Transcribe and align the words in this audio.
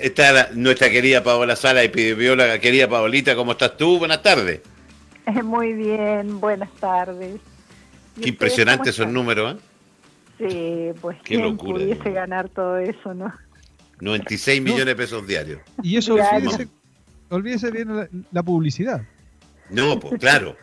Está 0.00 0.50
nuestra 0.54 0.90
querida 0.90 1.22
Paola 1.22 1.56
Sala, 1.56 1.82
epidemióloga. 1.82 2.58
Querida 2.58 2.88
Paolita, 2.88 3.34
¿cómo 3.34 3.52
estás 3.52 3.76
tú? 3.76 3.98
Buenas 3.98 4.22
tardes. 4.22 4.60
Muy 5.44 5.72
bien, 5.72 6.40
buenas 6.40 6.70
tardes. 6.80 7.40
Qué 8.20 8.28
impresionante 8.28 8.90
esos 8.90 9.08
números, 9.08 9.56
¿eh? 9.56 9.58
Sí, 10.38 11.00
pues 11.00 11.16
Qué 11.24 11.38
locura, 11.38 11.78
pudiese 11.78 12.10
ganar 12.10 12.48
todo 12.48 12.78
eso, 12.78 13.14
¿no? 13.14 13.32
96 14.00 14.60
millones 14.60 14.86
de 14.86 14.96
pesos 14.96 15.26
diarios. 15.26 15.60
Y 15.82 15.96
eso, 15.96 16.16
olvídese, 17.30 17.70
bien 17.70 18.08
la, 18.32 18.42
publicidad. 18.42 19.02
No, 19.70 19.98
pues 19.98 20.20
claro. 20.20 20.56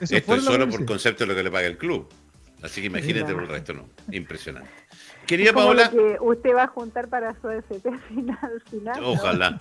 Esto 0.00 0.34
es 0.34 0.44
solo 0.44 0.68
por 0.68 0.84
concepto 0.84 1.24
de 1.24 1.28
lo 1.28 1.34
que 1.34 1.42
le 1.42 1.50
paga 1.50 1.66
el 1.66 1.76
club. 1.76 2.08
Así 2.62 2.80
que 2.80 2.86
imagínate 2.88 3.32
por 3.32 3.42
el 3.42 3.48
resto, 3.48 3.74
no. 3.74 3.88
Impresionante. 4.10 4.70
Quería 5.28 5.52
Paola. 5.52 5.90
que 5.90 6.16
usted 6.20 6.54
va 6.54 6.64
a 6.64 6.68
juntar 6.68 7.08
para 7.08 7.38
su 7.38 7.50
FP 7.50 7.90
final. 8.08 8.62
final 8.70 9.04
Ojalá. 9.04 9.60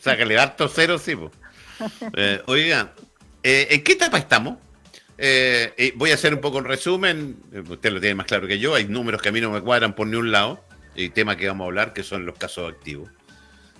Sácale 0.00 0.36
harto 0.36 0.68
cero, 0.68 0.98
sí. 0.98 1.16
Eh, 2.16 2.42
oiga, 2.46 2.92
eh, 3.44 3.68
¿en 3.70 3.84
qué 3.84 3.92
etapa 3.92 4.18
estamos? 4.18 4.58
Eh, 5.16 5.92
voy 5.94 6.10
a 6.10 6.14
hacer 6.14 6.34
un 6.34 6.40
poco 6.40 6.58
un 6.58 6.64
resumen. 6.64 7.36
Usted 7.68 7.92
lo 7.92 8.00
tiene 8.00 8.16
más 8.16 8.26
claro 8.26 8.48
que 8.48 8.58
yo. 8.58 8.74
Hay 8.74 8.86
números 8.86 9.22
que 9.22 9.28
a 9.28 9.32
mí 9.32 9.40
no 9.40 9.52
me 9.52 9.60
cuadran 9.60 9.94
por 9.94 10.08
ni 10.08 10.16
un 10.16 10.32
lado. 10.32 10.60
Y 10.96 11.10
tema 11.10 11.36
que 11.36 11.46
vamos 11.46 11.66
a 11.66 11.68
hablar, 11.68 11.92
que 11.92 12.02
son 12.02 12.26
los 12.26 12.36
casos 12.36 12.68
activos. 12.68 13.10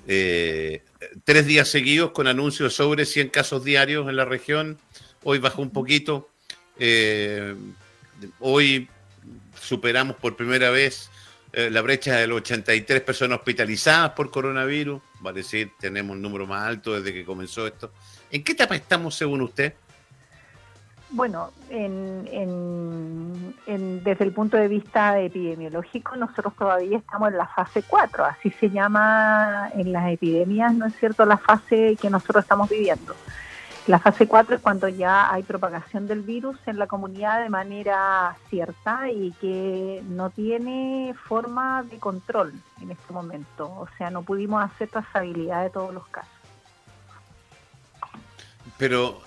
tres 0.06 1.46
días 1.46 1.66
seguidos 1.66 2.12
con 2.12 2.29
anuncios 2.29 2.74
sobre 2.74 3.04
100 3.04 3.30
casos 3.30 3.65
diarios 3.65 4.09
en 4.09 4.15
la 4.15 4.27
región. 4.27 4.79
Hoy 5.24 5.40
bajó 5.40 5.60
un 5.60 5.70
poquito. 5.70 6.29
hoy 8.38 8.88
superamos 9.60 10.16
por 10.16 10.37
primera 10.37 10.70
vez 10.70 11.10
eh, 11.52 11.70
la 11.70 11.82
brecha 11.82 12.16
de 12.16 12.27
los 12.27 12.38
83 12.38 13.01
personas 13.02 13.38
hospitalizadas 13.38 14.10
por 14.12 14.30
coronavirus, 14.30 15.01
va 15.24 15.30
a 15.30 15.32
decir, 15.32 15.73
tenemos 15.78 16.16
un 16.16 16.23
número 16.23 16.46
más 16.46 16.62
alto 16.66 16.95
desde 16.95 17.12
que 17.12 17.24
comenzó 17.24 17.66
esto. 17.66 17.91
¿En 18.30 18.45
qué 18.45 18.52
etapa 18.52 18.76
estamos 18.76 19.16
según 19.16 19.43
usted? 19.43 19.74
Bueno, 21.12 21.51
desde 23.66 24.24
el 24.24 24.32
punto 24.32 24.57
de 24.57 24.68
vista 24.68 25.18
epidemiológico, 25.18 26.15
nosotros 26.15 26.54
todavía 26.56 26.99
estamos 26.99 27.30
en 27.30 27.38
la 27.38 27.49
fase 27.49 27.82
4, 27.82 28.24
así 28.24 28.51
se 28.60 28.71
llama 28.71 29.73
en 29.74 29.93
las 29.93 30.12
epidemias, 30.12 30.73
¿no 30.73 30.87
es 30.87 30.95
cierto?, 31.01 31.27
la 31.27 31.37
fase 31.37 31.99
que 32.01 32.09
nosotros 32.10 32.45
estamos 32.45 32.68
viviendo. 32.68 33.16
La 33.91 33.99
fase 33.99 34.29
4 34.29 34.55
es 34.55 34.63
cuando 34.63 34.87
ya 34.87 35.33
hay 35.33 35.43
propagación 35.43 36.07
del 36.07 36.21
virus 36.21 36.57
en 36.66 36.79
la 36.79 36.87
comunidad 36.87 37.43
de 37.43 37.49
manera 37.49 38.37
cierta 38.49 39.10
y 39.10 39.33
que 39.41 40.01
no 40.09 40.30
tiene 40.30 41.13
forma 41.27 41.83
de 41.83 41.99
control 41.99 42.55
en 42.80 42.93
este 42.93 43.13
momento. 43.13 43.65
O 43.66 43.88
sea, 43.99 44.11
no 44.11 44.23
pudimos 44.23 44.63
hacer 44.63 44.91
trazabilidad 44.91 45.65
de 45.65 45.71
todos 45.71 45.93
los 45.93 46.07
casos. 46.07 46.30
Pero 48.79 49.21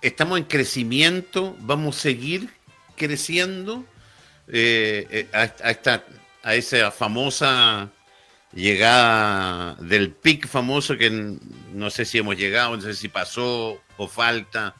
estamos 0.00 0.38
en 0.38 0.44
crecimiento, 0.44 1.56
vamos 1.58 1.96
a 1.96 2.00
seguir 2.02 2.48
creciendo 2.94 3.84
eh, 4.46 5.08
eh, 5.10 5.28
a, 5.32 5.70
esta, 5.70 6.04
a 6.44 6.54
esa 6.54 6.92
famosa 6.92 7.90
llegada 8.56 9.74
del 9.74 10.10
pic 10.10 10.48
famoso 10.48 10.96
que 10.96 11.38
no 11.72 11.90
sé 11.90 12.04
si 12.04 12.18
hemos 12.18 12.36
llegado, 12.36 12.74
no 12.74 12.82
sé 12.82 12.94
si 12.94 13.08
pasó 13.08 13.78
o 13.98 14.08
falta. 14.08 14.74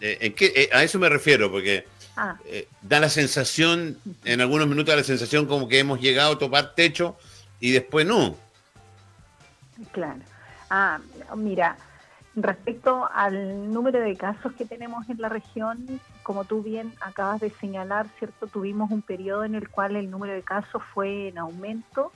Eh, 0.00 0.18
¿en 0.20 0.34
qué, 0.34 0.52
eh, 0.54 0.68
a 0.72 0.82
eso 0.82 0.98
me 0.98 1.08
refiero, 1.08 1.50
porque 1.50 1.86
ah. 2.16 2.36
eh, 2.44 2.68
da 2.82 2.98
la 3.00 3.08
sensación, 3.08 3.98
en 4.24 4.40
algunos 4.40 4.66
minutos 4.66 4.92
da 4.92 4.96
la 4.96 5.04
sensación 5.04 5.46
como 5.46 5.68
que 5.68 5.78
hemos 5.78 6.00
llegado 6.00 6.32
a 6.32 6.38
topar 6.38 6.74
techo 6.74 7.16
y 7.60 7.70
después 7.70 8.04
no. 8.04 8.36
Claro. 9.92 10.20
Ah, 10.68 10.98
mira, 11.36 11.76
respecto 12.34 13.08
al 13.14 13.72
número 13.72 14.00
de 14.00 14.16
casos 14.16 14.52
que 14.54 14.64
tenemos 14.64 15.08
en 15.08 15.20
la 15.20 15.28
región, 15.28 16.00
como 16.24 16.44
tú 16.44 16.60
bien 16.60 16.92
acabas 17.00 17.40
de 17.40 17.50
señalar, 17.50 18.08
¿cierto? 18.18 18.48
Tuvimos 18.48 18.90
un 18.90 19.00
periodo 19.00 19.44
en 19.44 19.54
el 19.54 19.68
cual 19.68 19.94
el 19.94 20.10
número 20.10 20.32
de 20.32 20.42
casos 20.42 20.82
fue 20.92 21.28
en 21.28 21.38
aumento 21.38 22.10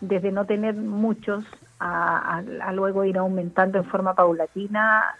desde 0.00 0.32
no 0.32 0.44
tener 0.44 0.74
muchos 0.74 1.44
a, 1.80 2.42
luego 2.72 3.04
ir 3.04 3.18
aumentando 3.18 3.78
en 3.78 3.84
forma 3.84 4.14
paulatina 4.14 5.14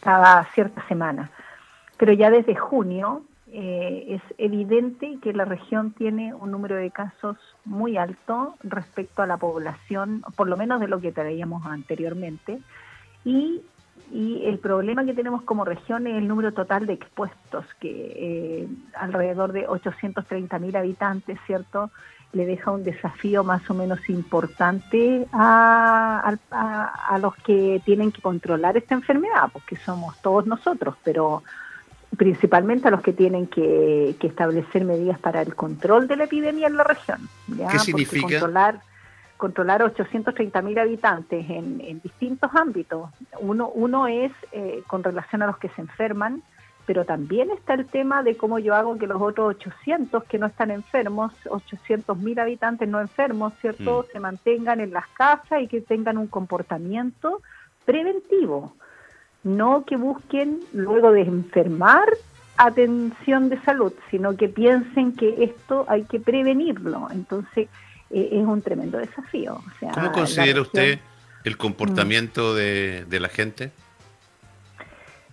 cada 0.00 0.44
cierta 0.54 0.86
semana. 0.88 1.30
Pero 1.96 2.12
ya 2.12 2.30
desde 2.30 2.54
junio 2.54 3.22
eh, 3.52 4.06
es 4.08 4.22
evidente 4.38 5.18
que 5.20 5.32
la 5.32 5.44
región 5.44 5.92
tiene 5.92 6.34
un 6.34 6.50
número 6.50 6.76
de 6.76 6.90
casos 6.90 7.36
muy 7.64 7.96
alto 7.96 8.54
respecto 8.62 9.22
a 9.22 9.26
la 9.26 9.36
población, 9.36 10.22
por 10.36 10.48
lo 10.48 10.56
menos 10.56 10.80
de 10.80 10.88
lo 10.88 11.00
que 11.00 11.12
traíamos 11.12 11.66
anteriormente, 11.66 12.60
y, 13.24 13.62
el 14.12 14.58
problema 14.58 15.04
que 15.04 15.14
tenemos 15.14 15.42
como 15.42 15.64
región 15.64 16.08
es 16.08 16.16
el 16.16 16.26
número 16.26 16.52
total 16.52 16.84
de 16.84 16.94
expuestos, 16.94 17.64
que 17.78 18.12
eh, 18.16 18.68
alrededor 18.94 19.52
de 19.52 19.68
830.000 19.68 20.76
habitantes, 20.76 21.38
¿cierto? 21.46 21.92
Le 22.32 22.46
deja 22.46 22.70
un 22.70 22.84
desafío 22.84 23.42
más 23.42 23.68
o 23.70 23.74
menos 23.74 24.08
importante 24.08 25.26
a, 25.32 26.36
los 27.20 27.34
que 27.36 27.82
tienen 27.84 28.12
que 28.12 28.22
controlar 28.22 28.76
esta 28.76 28.94
enfermedad, 28.94 29.50
porque 29.52 29.76
somos 29.76 30.20
todos 30.22 30.46
nosotros, 30.46 30.94
pero 31.02 31.42
principalmente 32.16 32.88
a 32.88 32.90
los 32.90 33.02
que 33.02 33.12
tienen 33.12 33.46
que, 33.46 34.16
establecer 34.20 34.84
medidas 34.84 35.18
para 35.18 35.42
el 35.42 35.54
control 35.54 36.06
de 36.06 36.16
la 36.16 36.24
epidemia 36.24 36.68
en 36.68 36.76
la 36.76 36.84
región. 36.84 37.28
¿Qué 37.70 37.78
significa? 37.80 38.28
controlar, 38.28 38.80
controlar 39.36 39.82
830.000 39.82 40.80
habitantes 40.80 41.50
en, 41.50 42.00
distintos 42.00 42.50
ámbitos. 42.54 43.10
Uno, 43.40 43.68
uno 43.68 44.06
es 44.06 44.32
eh, 44.52 44.82
con 44.86 45.02
relación 45.02 45.42
a 45.42 45.46
los 45.46 45.58
que 45.58 45.68
se 45.70 45.80
enferman, 45.80 46.42
pero 46.86 47.04
también 47.04 47.50
está 47.50 47.74
el 47.74 47.86
tema 47.86 48.22
de 48.22 48.36
cómo 48.36 48.58
yo 48.58 48.74
hago 48.74 48.98
que 48.98 49.06
los 49.06 49.20
otros 49.20 49.56
800 49.56 50.24
que 50.24 50.38
no 50.38 50.46
están 50.46 50.70
enfermos, 50.70 51.32
800 51.48 52.16
mil 52.18 52.38
habitantes 52.38 52.88
no 52.88 53.00
enfermos, 53.00 53.52
¿cierto?, 53.60 54.06
mm. 54.08 54.12
se 54.12 54.20
mantengan 54.20 54.80
en 54.80 54.92
las 54.92 55.06
casas 55.08 55.62
y 55.62 55.68
que 55.68 55.80
tengan 55.80 56.18
un 56.18 56.26
comportamiento 56.26 57.42
preventivo, 57.84 58.74
no 59.42 59.84
que 59.84 59.96
busquen 59.96 60.60
luego 60.72 61.12
de 61.12 61.22
enfermar 61.22 62.08
atención 62.56 63.48
de 63.48 63.60
salud, 63.62 63.92
sino 64.10 64.36
que 64.36 64.48
piensen 64.48 65.14
que 65.14 65.44
esto 65.44 65.86
hay 65.88 66.04
que 66.04 66.20
prevenirlo. 66.20 67.08
Entonces, 67.10 67.68
eh, 68.10 68.28
es 68.32 68.46
un 68.46 68.60
tremendo 68.60 68.98
desafío. 68.98 69.62
¿Cómo 69.94 70.12
considera 70.12 70.60
usted 70.60 70.98
el 71.44 71.56
comportamiento 71.56 72.54
de, 72.54 73.06
de 73.08 73.20
la 73.20 73.28
gente? 73.28 73.72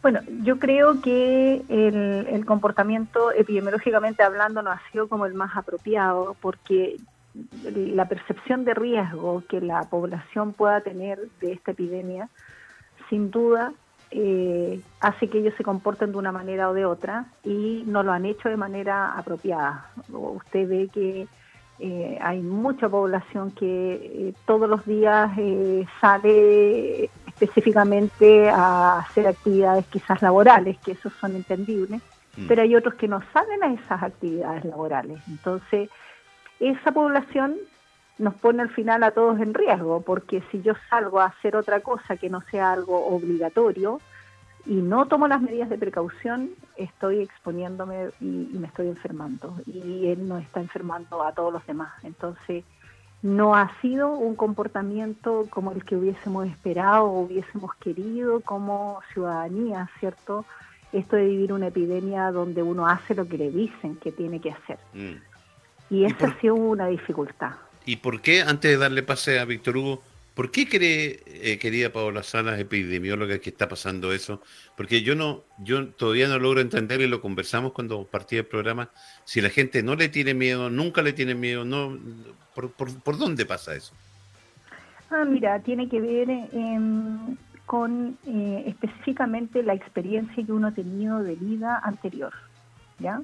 Bueno, 0.10 0.22
yo 0.42 0.58
creo 0.58 1.02
que 1.02 1.66
el, 1.68 2.46
comportamiento 2.46 3.34
epidemiológicamente 3.34 4.24
hablando 4.24 4.62
no 4.62 4.72
ha 4.72 4.80
sido 4.90 5.10
como 5.10 5.26
el 5.26 5.34
más 5.34 5.58
apropiado 5.58 6.38
porque 6.40 6.96
la 7.66 8.08
percepción 8.08 8.64
de 8.64 8.74
riesgo 8.74 9.44
que 9.50 9.60
la 9.60 9.82
población 9.82 10.54
pueda 10.54 10.80
tener 10.80 11.20
de 11.42 11.52
esta 11.52 11.72
epidemia, 11.72 12.30
sin 13.10 13.32
duda, 13.32 13.74
eh, 14.12 14.80
hace 15.02 15.30
que 15.30 15.40
ellos 15.40 15.56
se 15.58 15.66
comporten 15.66 16.14
de 16.14 16.18
una 16.20 16.32
manera 16.32 16.70
o 16.70 16.74
de 16.74 16.86
otra 16.86 17.26
y 17.44 17.84
no 17.86 18.02
lo 18.02 18.14
han 18.14 18.24
hecho 18.24 18.48
de 18.48 18.56
manera 18.56 19.12
apropiada. 19.12 19.90
Usted 20.08 20.70
ve 20.70 20.90
que 20.94 21.28
eh, 21.80 22.18
hay 22.22 22.40
mucha 22.40 22.88
población 22.88 23.52
que 23.52 23.96
eh, 23.96 24.34
todos 24.46 24.70
los 24.70 24.86
días 24.86 25.32
sale 26.00 27.10
específicamente 27.40 28.50
a 28.50 29.00
hacer 29.00 29.28
actividades 29.28 29.86
quizás 29.88 30.22
laborales, 30.22 30.78
que 30.80 30.94
esos 30.94 31.14
son 31.14 31.36
entendibles, 31.36 32.02
mm. 32.36 32.48
pero 32.48 32.64
hay 32.64 32.76
otros 32.76 32.96
que 32.96 33.08
no 33.08 33.22
salen 33.32 33.64
a 33.64 33.74
esas 33.74 34.02
actividades 34.02 34.66
laborales. 34.66 35.22
Entonces, 35.28 35.90
esa 36.60 36.92
población 36.92 37.56
nos 38.18 38.34
pone 38.36 38.64
al 38.64 38.70
final 38.70 39.04
a 39.04 39.12
todos 39.12 39.40
en 39.40 39.54
riesgo, 39.54 40.02
porque 40.02 40.42
si 40.52 40.62
yo 40.64 40.74
salgo 40.90 41.20
a 41.20 41.26
hacer 41.26 41.56
otra 41.56 41.82
cosa 41.82 42.18
que 42.18 42.30
no 42.30 42.42
sea 42.50 42.72
algo 42.72 43.06
obligatorio 43.08 44.02
y 44.66 44.76
no 44.76 45.06
tomo 45.06 45.28
las 45.28 45.42
medidas 45.42 45.70
de 45.70 45.78
precaución, 45.78 46.50
estoy 46.76 47.22
exponiéndome 47.22 48.10
y, 48.20 48.50
y 48.52 48.58
me 48.58 48.68
estoy 48.68 48.88
enfermando. 48.88 49.56
Y 49.68 50.08
él 50.08 50.28
no 50.28 50.40
está 50.40 50.60
enfermando 50.60 51.24
a 51.24 51.32
todos 51.34 51.54
los 51.54 51.66
demás. 51.68 51.94
Entonces, 52.04 52.66
no 53.22 53.56
ha 53.56 53.72
sido 53.82 54.10
un 54.12 54.36
comportamiento 54.36 55.48
como 55.50 55.72
el 55.72 55.84
que 55.84 55.96
hubiésemos 55.96 56.48
esperado 56.48 57.06
o 57.06 57.22
hubiésemos 57.22 57.74
querido 57.76 58.42
como 58.42 59.02
ciudadanía, 59.14 59.90
¿cierto? 60.00 60.46
Esto 60.94 61.16
de 61.16 61.26
vivir 61.26 61.52
una 61.52 61.68
epidemia 61.68 62.32
donde 62.32 62.62
uno 62.62 62.88
hace 62.88 63.16
lo 63.16 63.28
que 63.28 63.38
le 63.38 63.52
dicen 63.52 63.96
que 63.98 64.12
tiene 64.12 64.40
que 64.40 64.52
hacer. 64.52 64.78
Mm. 64.94 65.16
Y 65.90 66.06
esa 66.06 66.28
ha 66.28 66.40
sido 66.40 66.56
una 66.56 66.88
dificultad. 66.88 67.54
¿Y 67.86 67.98
por 67.98 68.22
qué, 68.22 68.42
antes 68.42 68.72
de 68.72 68.78
darle 68.78 69.04
pase 69.04 69.40
a 69.40 69.46
Víctor 69.46 69.78
Hugo, 69.78 70.04
por 70.38 70.52
qué 70.52 70.70
cree, 70.70 71.20
eh, 71.26 71.58
querida 71.58 71.92
Paola 71.92 72.22
Salas, 72.22 72.60
epidemióloga, 72.60 73.40
que 73.40 73.50
está 73.50 73.68
pasando 73.68 74.14
eso? 74.14 74.44
Porque 74.76 75.02
yo 75.02 75.16
no, 75.16 75.46
yo 75.58 75.88
todavía 75.90 76.28
no 76.28 76.38
logro 76.38 76.62
entender 76.62 77.02
y 77.02 77.08
lo 77.08 77.22
conversamos 77.22 77.72
cuando 77.74 78.06
partí 78.06 78.38
el 78.38 78.46
programa, 78.46 78.92
si 79.24 79.42
la 79.42 79.50
gente 79.50 79.82
no 79.82 79.96
le 79.96 80.10
tiene 80.10 80.36
miedo, 80.36 80.70
nunca 80.70 81.02
le 81.02 81.14
tiene 81.14 81.34
miedo, 81.34 81.66
no 81.66 81.98
¿Por, 82.54 83.18
dónde 83.18 83.48
pasa 83.48 83.74
eso? 83.74 83.94
Ah, 85.10 85.26
mira, 85.26 85.60
tiene 85.60 85.90
que 85.90 86.02
ver 86.02 86.30
em, 86.30 87.36
con 87.66 88.16
eh, 88.28 88.64
específicamente 88.68 89.64
la 89.64 89.74
experiencia 89.74 90.46
que 90.46 90.52
uno 90.52 90.68
ha 90.68 90.72
tenido 90.72 91.24
de 91.24 91.34
vida 91.34 91.80
anterior, 91.84 92.34
¿ya? 93.00 93.22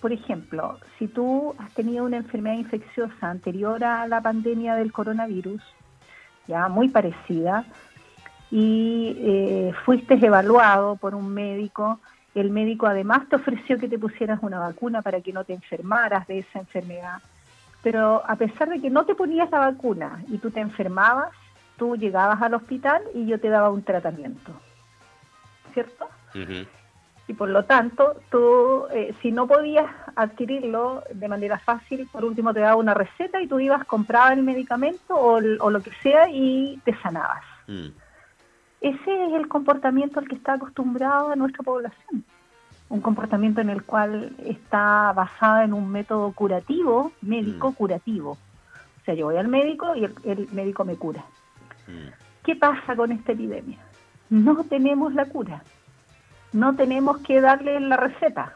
Por 0.00 0.12
ejemplo, 0.12 0.80
si 0.98 1.06
tú 1.06 1.54
has 1.58 1.72
tenido 1.74 2.04
una 2.04 2.16
enfermedad 2.16 2.56
infecciosa 2.56 3.30
anterior 3.30 3.84
a 3.84 4.08
la 4.08 4.20
pandemia 4.20 4.74
del 4.74 4.90
coronavirus, 4.90 5.62
ya 6.46 6.68
muy 6.68 6.88
parecida, 6.88 7.64
y 8.50 9.16
eh, 9.20 9.72
fuiste 9.84 10.14
evaluado 10.14 10.96
por 10.96 11.14
un 11.14 11.32
médico, 11.32 12.00
el 12.34 12.50
médico 12.50 12.86
además 12.86 13.28
te 13.28 13.36
ofreció 13.36 13.78
que 13.78 13.88
te 13.88 13.98
pusieras 13.98 14.40
una 14.42 14.58
vacuna 14.58 15.02
para 15.02 15.20
que 15.20 15.32
no 15.32 15.44
te 15.44 15.54
enfermaras 15.54 16.26
de 16.26 16.40
esa 16.40 16.58
enfermedad, 16.58 17.18
pero 17.82 18.22
a 18.26 18.36
pesar 18.36 18.68
de 18.68 18.80
que 18.80 18.90
no 18.90 19.06
te 19.06 19.14
ponías 19.14 19.50
la 19.50 19.60
vacuna 19.60 20.22
y 20.28 20.38
tú 20.38 20.50
te 20.50 20.60
enfermabas, 20.60 21.30
tú 21.76 21.96
llegabas 21.96 22.42
al 22.42 22.54
hospital 22.54 23.02
y 23.14 23.26
yo 23.26 23.40
te 23.40 23.48
daba 23.48 23.70
un 23.70 23.82
tratamiento, 23.82 24.52
¿cierto? 25.72 26.08
Y 27.30 27.32
por 27.32 27.48
lo 27.48 27.64
tanto, 27.64 28.16
tú, 28.28 28.86
eh, 28.92 29.14
si 29.22 29.30
no 29.30 29.46
podías 29.46 29.86
adquirirlo 30.16 31.04
de 31.14 31.28
manera 31.28 31.60
fácil, 31.60 32.08
por 32.10 32.24
último 32.24 32.52
te 32.52 32.58
daba 32.58 32.74
una 32.74 32.92
receta 32.92 33.40
y 33.40 33.46
tú 33.46 33.60
ibas, 33.60 33.84
comprabas 33.84 34.32
el 34.32 34.42
medicamento 34.42 35.14
o, 35.14 35.40
lo 35.40 35.80
que 35.80 35.92
sea 36.02 36.28
y 36.28 36.80
te 36.84 36.92
sanabas. 36.96 37.44
Mm. 37.68 37.86
Ese 38.80 39.26
es 39.26 39.32
el 39.34 39.46
comportamiento 39.46 40.18
al 40.18 40.26
que 40.26 40.34
está 40.34 40.54
acostumbrada 40.54 41.36
nuestra 41.36 41.62
población 41.62 42.24
un 42.88 43.00
comportamiento 43.00 43.60
en 43.60 43.70
el 43.70 43.84
cual 43.84 44.32
está 44.44 45.12
basado 45.12 45.62
en 45.62 45.72
un 45.72 45.88
método 45.92 46.32
curativo, 46.32 47.12
médico 47.22 47.70
mm. 47.70 47.74
curativo. 47.74 48.30
O 48.32 49.04
sea, 49.04 49.14
yo 49.14 49.26
voy 49.26 49.36
al 49.36 49.46
médico 49.46 49.94
y 49.94 50.02
el, 50.02 50.48
médico 50.50 50.84
me 50.84 50.96
cura. 50.96 51.24
Mm. 51.86 52.08
¿Qué 52.42 52.56
pasa 52.56 52.96
con 52.96 53.12
esta 53.12 53.30
epidemia? 53.30 53.78
No 54.30 54.64
tenemos 54.64 55.14
la 55.14 55.26
cura. 55.26 55.62
No 56.52 56.74
tenemos 56.74 57.18
que 57.18 57.40
darle 57.40 57.78
la 57.80 57.96
receta. 57.96 58.54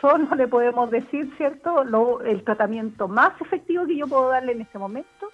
Solo 0.00 0.34
le 0.34 0.48
podemos 0.48 0.90
decir, 0.90 1.32
¿cierto? 1.36 1.84
Lo, 1.84 2.22
el 2.22 2.42
tratamiento 2.42 3.08
más 3.08 3.38
efectivo 3.40 3.86
que 3.86 3.96
yo 3.96 4.06
puedo 4.06 4.30
darle 4.30 4.52
en 4.52 4.62
este 4.62 4.78
momento 4.78 5.28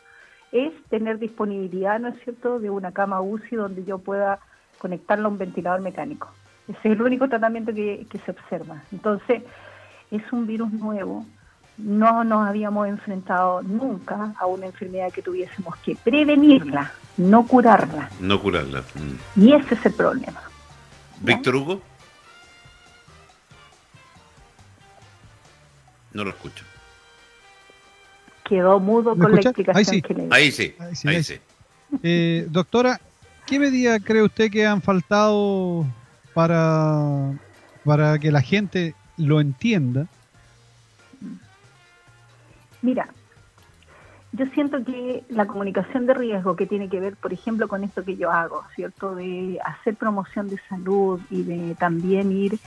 es 0.53 0.73
tener 0.89 1.19
disponibilidad, 1.19 2.01
¿no 2.01 2.09
es 2.09 2.19
cierto?, 2.25 2.59
de 2.59 2.71
una 2.71 2.93
cama 2.93 3.21
UCI 3.21 3.57
donde 3.57 3.85
yo 3.85 3.99
pueda 3.99 4.41
conectarla 4.79 5.27
a 5.27 5.29
un 5.29 5.39
ventilador 5.39 5.81
mecánico. 5.81 6.31
Ese 6.69 6.79
es 6.79 6.95
el 6.95 7.03
único 7.03 7.29
tratamiento 7.29 7.73
que, 7.73 8.07
se 8.25 8.31
observa. 8.31 8.83
Entonces, 8.91 9.43
es 10.11 10.23
un 10.33 10.47
virus 10.47 10.73
nuevo. 10.73 11.25
No 11.79 12.25
nos 12.25 12.49
habíamos 12.49 12.89
enfrentado 12.89 13.63
nunca 13.63 14.35
a 14.39 14.47
una 14.47 14.67
enfermedad 14.67 15.13
que 15.13 15.23
tuviésemos 15.23 15.77
que 15.77 15.95
prevenirla, 15.95 16.91
no 17.19 17.47
curarla. 17.47 18.09
No 18.19 18.41
curarla. 18.41 18.81
Mm. 18.81 19.43
Y 19.43 19.53
ese 19.53 19.75
es 19.75 19.87
el 19.87 19.93
problema. 19.93 20.41
Víctor 21.21 21.57
Hugo. 21.57 21.83
No 26.13 26.25
lo 26.25 26.31
escucho. 26.31 26.65
Quedó 28.45 28.79
mudo 28.79 29.17
con 29.17 29.33
la 29.33 29.41
explicación 29.41 30.01
que 30.01 30.15
le 30.15 30.29
Ahí 30.31 30.53
sí, 30.53 30.75
ahí 30.79 31.23
sí. 31.23 31.35
Eh, 32.03 32.47
doctora, 32.49 33.01
¿qué 33.47 33.59
medida 33.59 33.99
cree 34.01 34.23
usted 34.23 34.51
que 34.51 34.67
han 34.67 34.81
faltado 34.81 35.85
para, 36.33 37.39
para 37.85 38.19
que 38.19 38.31
la 38.31 38.41
gente 38.41 38.95
lo 39.17 39.41
entienda? 39.41 40.07
Mira, 42.83 43.09
yo 44.37 44.47
siento 44.47 44.85
que 44.85 45.25
la 45.31 45.47
comunicación 45.47 46.07
de 46.07 46.15
riesgo 46.15 46.57
que 46.57 46.67
tiene 46.67 46.89
que 46.89 47.01
ver, 47.01 47.17
por 47.17 47.33
ejemplo, 47.33 47.69
con 47.69 47.85
esto 47.85 48.05
que 48.05 48.17
yo 48.17 48.31
hago, 48.31 48.65
¿cierto? 48.75 49.15
De 49.15 49.59
hacer 49.65 49.97
promoción 49.97 50.49
de 50.49 50.59
salud 50.69 51.21
y 51.31 51.43
de 51.43 51.75
también 51.77 52.31
ir 52.33 52.59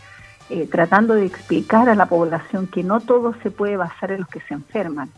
eh, 0.50 0.68
tratando 0.68 1.14
de 1.14 1.26
explicar 1.26 1.88
a 1.88 1.96
la 1.96 2.08
población 2.08 2.66
que 2.66 2.84
no 2.84 3.02
todo 3.02 3.36
se 3.44 3.52
puede 3.52 3.78
basar 3.78 4.12
en 4.12 4.22
los 4.22 4.30
que 4.30 4.42
se 4.42 4.56
enferman, 4.56 5.10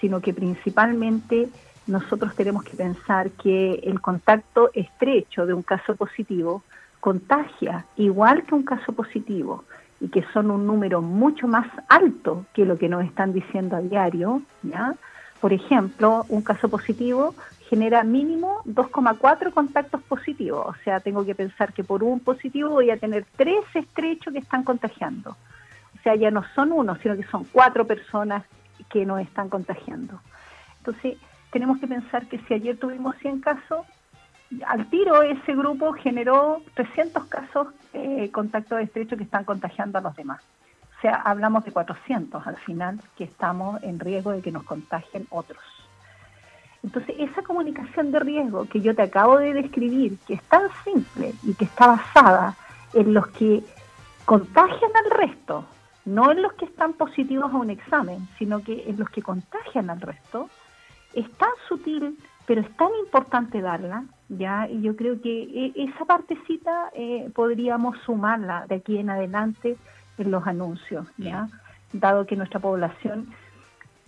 sino 0.00 0.20
que 0.20 0.32
principalmente 0.32 1.50
nosotros 1.86 2.34
tenemos 2.34 2.64
que 2.64 2.76
pensar 2.76 3.30
que 3.32 3.74
el 3.84 4.00
contacto 4.00 4.70
estrecho 4.72 5.44
de 5.44 5.52
un 5.52 5.62
caso 5.62 5.94
positivo 5.94 6.62
contagia 7.00 7.84
igual 7.96 8.44
que 8.44 8.54
un 8.54 8.62
caso 8.62 8.92
positivo 8.92 9.64
y 10.00 10.08
que 10.08 10.24
son 10.32 10.50
un 10.50 10.66
número 10.66 11.02
mucho 11.02 11.46
más 11.46 11.66
alto 11.88 12.46
que 12.54 12.64
lo 12.64 12.78
que 12.78 12.88
nos 12.88 13.04
están 13.04 13.32
diciendo 13.32 13.76
a 13.76 13.80
diario, 13.80 14.42
¿ya? 14.62 14.94
Por 15.42 15.52
ejemplo, 15.52 16.24
un 16.28 16.42
caso 16.42 16.68
positivo 16.68 17.34
genera 17.68 18.04
mínimo 18.04 18.62
2,4 18.64 19.52
contactos 19.52 20.00
positivos, 20.02 20.68
o 20.68 20.74
sea, 20.84 21.00
tengo 21.00 21.26
que 21.26 21.34
pensar 21.34 21.72
que 21.72 21.82
por 21.82 22.04
un 22.04 22.20
positivo 22.20 22.70
voy 22.70 22.92
a 22.92 22.96
tener 22.96 23.26
tres 23.34 23.64
estrechos 23.74 24.32
que 24.32 24.38
están 24.38 24.62
contagiando. 24.62 25.30
O 25.30 26.02
sea, 26.04 26.14
ya 26.14 26.30
no 26.30 26.44
son 26.54 26.70
uno, 26.70 26.96
sino 27.02 27.16
que 27.16 27.24
son 27.24 27.42
cuatro 27.50 27.84
personas 27.88 28.44
que 28.88 29.04
nos 29.04 29.20
están 29.20 29.48
contagiando. 29.48 30.20
Entonces, 30.78 31.18
tenemos 31.50 31.80
que 31.80 31.88
pensar 31.88 32.28
que 32.28 32.38
si 32.38 32.54
ayer 32.54 32.76
tuvimos 32.76 33.16
100 33.16 33.40
casos, 33.40 33.84
al 34.64 34.86
tiro 34.90 35.22
ese 35.22 35.56
grupo 35.56 35.92
generó 35.92 36.62
300 36.74 37.24
casos 37.24 37.66
eh, 37.94 38.30
contactos 38.30 38.80
estrechos 38.80 39.18
que 39.18 39.24
están 39.24 39.42
contagiando 39.42 39.98
a 39.98 40.02
los 40.02 40.14
demás. 40.14 40.40
Sea, 41.02 41.16
hablamos 41.16 41.64
de 41.64 41.72
400 41.72 42.46
al 42.46 42.56
final 42.58 43.00
que 43.16 43.24
estamos 43.24 43.82
en 43.82 43.98
riesgo 43.98 44.30
de 44.30 44.40
que 44.40 44.52
nos 44.52 44.62
contagien 44.62 45.26
otros. 45.30 45.60
Entonces, 46.84 47.16
esa 47.18 47.42
comunicación 47.42 48.12
de 48.12 48.20
riesgo 48.20 48.66
que 48.66 48.80
yo 48.80 48.94
te 48.94 49.02
acabo 49.02 49.38
de 49.38 49.52
describir, 49.52 50.16
que 50.26 50.34
es 50.34 50.42
tan 50.44 50.68
simple 50.84 51.34
y 51.42 51.54
que 51.54 51.64
está 51.64 51.88
basada 51.88 52.54
en 52.94 53.14
los 53.14 53.26
que 53.28 53.64
contagian 54.24 54.90
al 55.04 55.10
resto, 55.10 55.64
no 56.04 56.30
en 56.30 56.42
los 56.42 56.52
que 56.52 56.66
están 56.66 56.92
positivos 56.92 57.52
a 57.52 57.56
un 57.56 57.70
examen, 57.70 58.28
sino 58.38 58.62
que 58.62 58.88
en 58.88 58.96
los 58.96 59.10
que 59.10 59.22
contagian 59.22 59.90
al 59.90 60.00
resto, 60.00 60.48
es 61.14 61.30
tan 61.32 61.50
sutil, 61.68 62.16
pero 62.46 62.60
es 62.60 62.76
tan 62.76 62.90
importante 63.04 63.60
darla, 63.60 64.04
¿ya? 64.28 64.68
Y 64.68 64.82
yo 64.82 64.96
creo 64.96 65.20
que 65.20 65.42
e, 65.42 65.72
esa 65.76 66.04
partecita 66.04 66.90
eh, 66.94 67.28
podríamos 67.34 67.98
sumarla 68.06 68.66
de 68.68 68.76
aquí 68.76 68.98
en 68.98 69.10
adelante 69.10 69.76
en 70.18 70.30
los 70.30 70.46
anuncios, 70.46 71.06
¿ya? 71.16 71.48
Dado 71.92 72.26
que 72.26 72.36
nuestra 72.36 72.60
población 72.60 73.28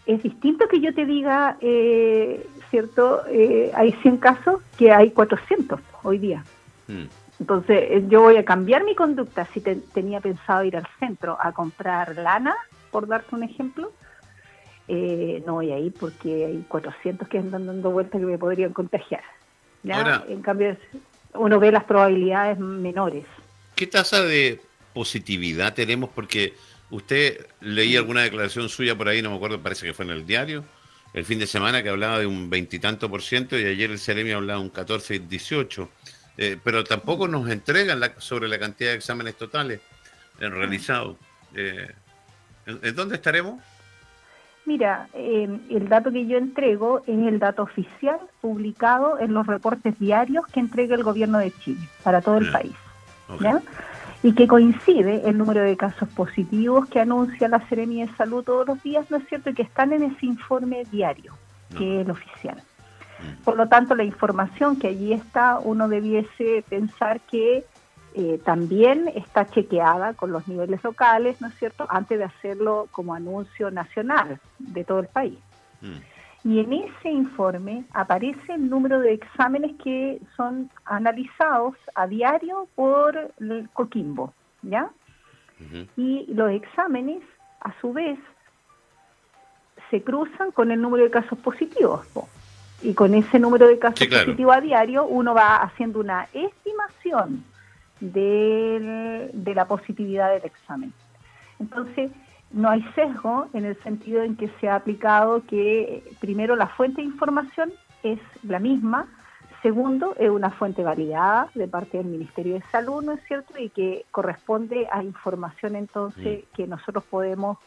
es 0.06 0.22
distinto 0.22 0.68
que 0.68 0.80
yo 0.80 0.94
te 0.94 1.06
diga, 1.06 1.56
eh, 1.60 2.46
¿cierto? 2.70 3.22
Eh, 3.28 3.70
hay 3.74 3.92
100 4.02 4.18
casos 4.18 4.60
que 4.78 4.92
hay 4.92 5.10
400 5.10 5.80
hoy 6.02 6.18
día. 6.18 6.44
Mm. 6.88 7.04
Entonces, 7.40 8.04
yo 8.08 8.22
voy 8.22 8.36
a 8.36 8.44
cambiar 8.44 8.84
mi 8.84 8.94
conducta 8.94 9.46
si 9.52 9.60
tenía 9.60 10.20
pensado 10.20 10.64
ir 10.64 10.76
al 10.76 10.86
centro 10.98 11.36
a 11.40 11.52
comprar 11.52 12.16
lana, 12.16 12.54
por 12.90 13.08
darte 13.08 13.34
un 13.34 13.42
ejemplo. 13.42 13.92
no 14.88 15.54
voy 15.54 15.72
a 15.72 15.78
ir 15.78 15.92
porque 15.98 16.46
hay 16.46 16.64
400 16.68 17.26
que 17.28 17.38
andan 17.38 17.66
dando 17.66 17.90
vueltas 17.90 18.20
que 18.20 18.26
me 18.26 18.38
podrían 18.38 18.72
contagiar 18.72 19.22
en 20.28 20.42
cambio, 20.42 20.76
uno 21.34 21.58
ve 21.58 21.72
las 21.72 21.84
probabilidades 21.84 22.58
menores. 22.58 23.24
¿Qué 23.74 23.86
tasa 23.86 24.22
de 24.22 24.60
positividad 24.94 25.74
tenemos? 25.74 26.08
Porque 26.14 26.54
usted 26.90 27.46
leí 27.60 27.96
alguna 27.96 28.22
declaración 28.22 28.68
suya 28.68 28.96
por 28.96 29.08
ahí, 29.08 29.20
no 29.20 29.30
me 29.30 29.36
acuerdo, 29.36 29.60
parece 29.60 29.86
que 29.86 29.92
fue 29.92 30.06
en 30.06 30.12
el 30.12 30.24
diario, 30.24 30.64
el 31.12 31.24
fin 31.24 31.38
de 31.38 31.46
semana 31.46 31.82
que 31.82 31.90
hablaba 31.90 32.18
de 32.18 32.26
un 32.26 32.48
veintitanto 32.48 33.10
por 33.10 33.20
ciento 33.20 33.58
y 33.58 33.64
ayer 33.64 33.90
el 33.90 33.98
Ceremi 33.98 34.32
hablaba 34.32 34.60
de 34.60 34.64
un 34.64 34.70
14 34.70 35.16
y 35.16 35.18
18. 35.18 35.90
Eh, 36.36 36.58
pero 36.62 36.82
tampoco 36.82 37.28
nos 37.28 37.48
entregan 37.48 38.00
sobre 38.18 38.48
la 38.48 38.58
cantidad 38.58 38.90
de 38.90 38.96
exámenes 38.96 39.36
totales 39.36 39.80
realizados. 40.38 41.16
Eh, 41.54 41.88
¿En 42.66 42.96
dónde 42.96 43.16
estaremos? 43.16 43.62
Mira, 44.66 45.08
eh, 45.12 45.46
el 45.70 45.88
dato 45.88 46.10
que 46.10 46.26
yo 46.26 46.38
entrego 46.38 47.00
es 47.06 47.18
el 47.28 47.38
dato 47.38 47.62
oficial 47.62 48.18
publicado 48.40 49.20
en 49.20 49.34
los 49.34 49.46
reportes 49.46 49.98
diarios 49.98 50.46
que 50.46 50.60
entrega 50.60 50.96
el 50.96 51.02
gobierno 51.02 51.38
de 51.38 51.52
Chile 51.52 51.86
para 52.02 52.22
todo 52.22 52.38
el 52.38 52.50
país. 52.50 52.72
Y 54.24 54.32
que 54.32 54.48
coincide 54.48 55.28
el 55.28 55.36
número 55.36 55.60
de 55.60 55.76
casos 55.76 56.08
positivos 56.08 56.88
que 56.88 56.98
anuncia 56.98 57.46
la 57.46 57.60
Seremia 57.68 58.06
de 58.06 58.16
Salud 58.16 58.42
todos 58.42 58.66
los 58.66 58.82
días, 58.82 59.10
¿no 59.10 59.18
es 59.18 59.28
cierto? 59.28 59.50
Y 59.50 59.54
que 59.54 59.62
están 59.62 59.92
en 59.92 60.02
ese 60.02 60.24
informe 60.24 60.84
diario, 60.90 61.34
que 61.76 62.00
es 62.00 62.06
el 62.06 62.10
oficial. 62.10 62.56
Mm. 62.56 63.44
Por 63.44 63.56
lo 63.56 63.68
tanto, 63.68 63.94
la 63.94 64.02
información 64.02 64.76
que 64.78 64.88
allí 64.88 65.12
está, 65.12 65.58
uno 65.58 65.88
debiese 65.88 66.64
pensar 66.70 67.20
que 67.20 67.66
eh, 68.14 68.40
también 68.42 69.12
está 69.14 69.46
chequeada 69.50 70.14
con 70.14 70.32
los 70.32 70.48
niveles 70.48 70.82
locales, 70.82 71.42
¿no 71.42 71.48
es 71.48 71.54
cierto?, 71.58 71.86
antes 71.90 72.16
de 72.16 72.24
hacerlo 72.24 72.88
como 72.92 73.12
anuncio 73.12 73.70
nacional 73.70 74.40
de 74.58 74.84
todo 74.84 75.00
el 75.00 75.08
país. 75.08 75.38
Mm. 75.82 76.13
Y 76.44 76.60
en 76.60 76.74
ese 76.74 77.08
informe 77.08 77.84
aparece 77.92 78.52
el 78.52 78.68
número 78.68 79.00
de 79.00 79.14
exámenes 79.14 79.72
que 79.82 80.20
son 80.36 80.70
analizados 80.84 81.74
a 81.94 82.06
diario 82.06 82.68
por 82.74 83.32
el 83.40 83.68
Coquimbo, 83.72 84.34
¿ya? 84.62 84.90
Y 85.96 86.26
los 86.34 86.50
exámenes, 86.50 87.22
a 87.60 87.72
su 87.80 87.94
vez, 87.94 88.18
se 89.90 90.02
cruzan 90.02 90.50
con 90.50 90.70
el 90.70 90.82
número 90.82 91.04
de 91.04 91.10
casos 91.10 91.38
positivos. 91.38 92.06
y 92.82 92.92
con 92.92 93.14
ese 93.14 93.38
número 93.38 93.66
de 93.66 93.78
casos 93.78 94.06
positivos 94.06 94.54
a 94.54 94.60
diario 94.60 95.06
uno 95.06 95.32
va 95.32 95.56
haciendo 95.56 96.00
una 96.00 96.28
estimación 96.34 97.42
de, 98.00 99.30
de 99.32 99.54
la 99.54 99.66
positividad 99.66 100.34
del 100.34 100.44
examen. 100.44 100.92
Entonces, 101.58 102.10
no 102.54 102.70
hay 102.70 102.82
sesgo 102.94 103.48
en 103.52 103.64
el 103.64 103.76
sentido 103.82 104.22
en 104.22 104.36
que 104.36 104.48
se 104.60 104.68
ha 104.68 104.76
aplicado 104.76 105.42
que 105.46 106.04
primero 106.20 106.54
la 106.56 106.68
fuente 106.68 107.02
de 107.02 107.08
información 107.08 107.72
es 108.02 108.20
la 108.44 108.60
misma, 108.60 109.06
segundo 109.60 110.14
es 110.18 110.30
una 110.30 110.50
fuente 110.50 110.84
validada 110.84 111.48
de 111.54 111.66
parte 111.66 111.98
del 111.98 112.06
Ministerio 112.06 112.54
de 112.54 112.62
Salud, 112.70 113.02
¿no 113.02 113.12
es 113.12 113.20
cierto? 113.26 113.58
Y 113.58 113.70
que 113.70 114.04
corresponde 114.10 114.86
a 114.92 115.02
información 115.02 115.74
entonces 115.74 116.44
mm. 116.44 116.54
que 116.54 116.66
nosotros 116.66 117.02
podemos 117.04 117.58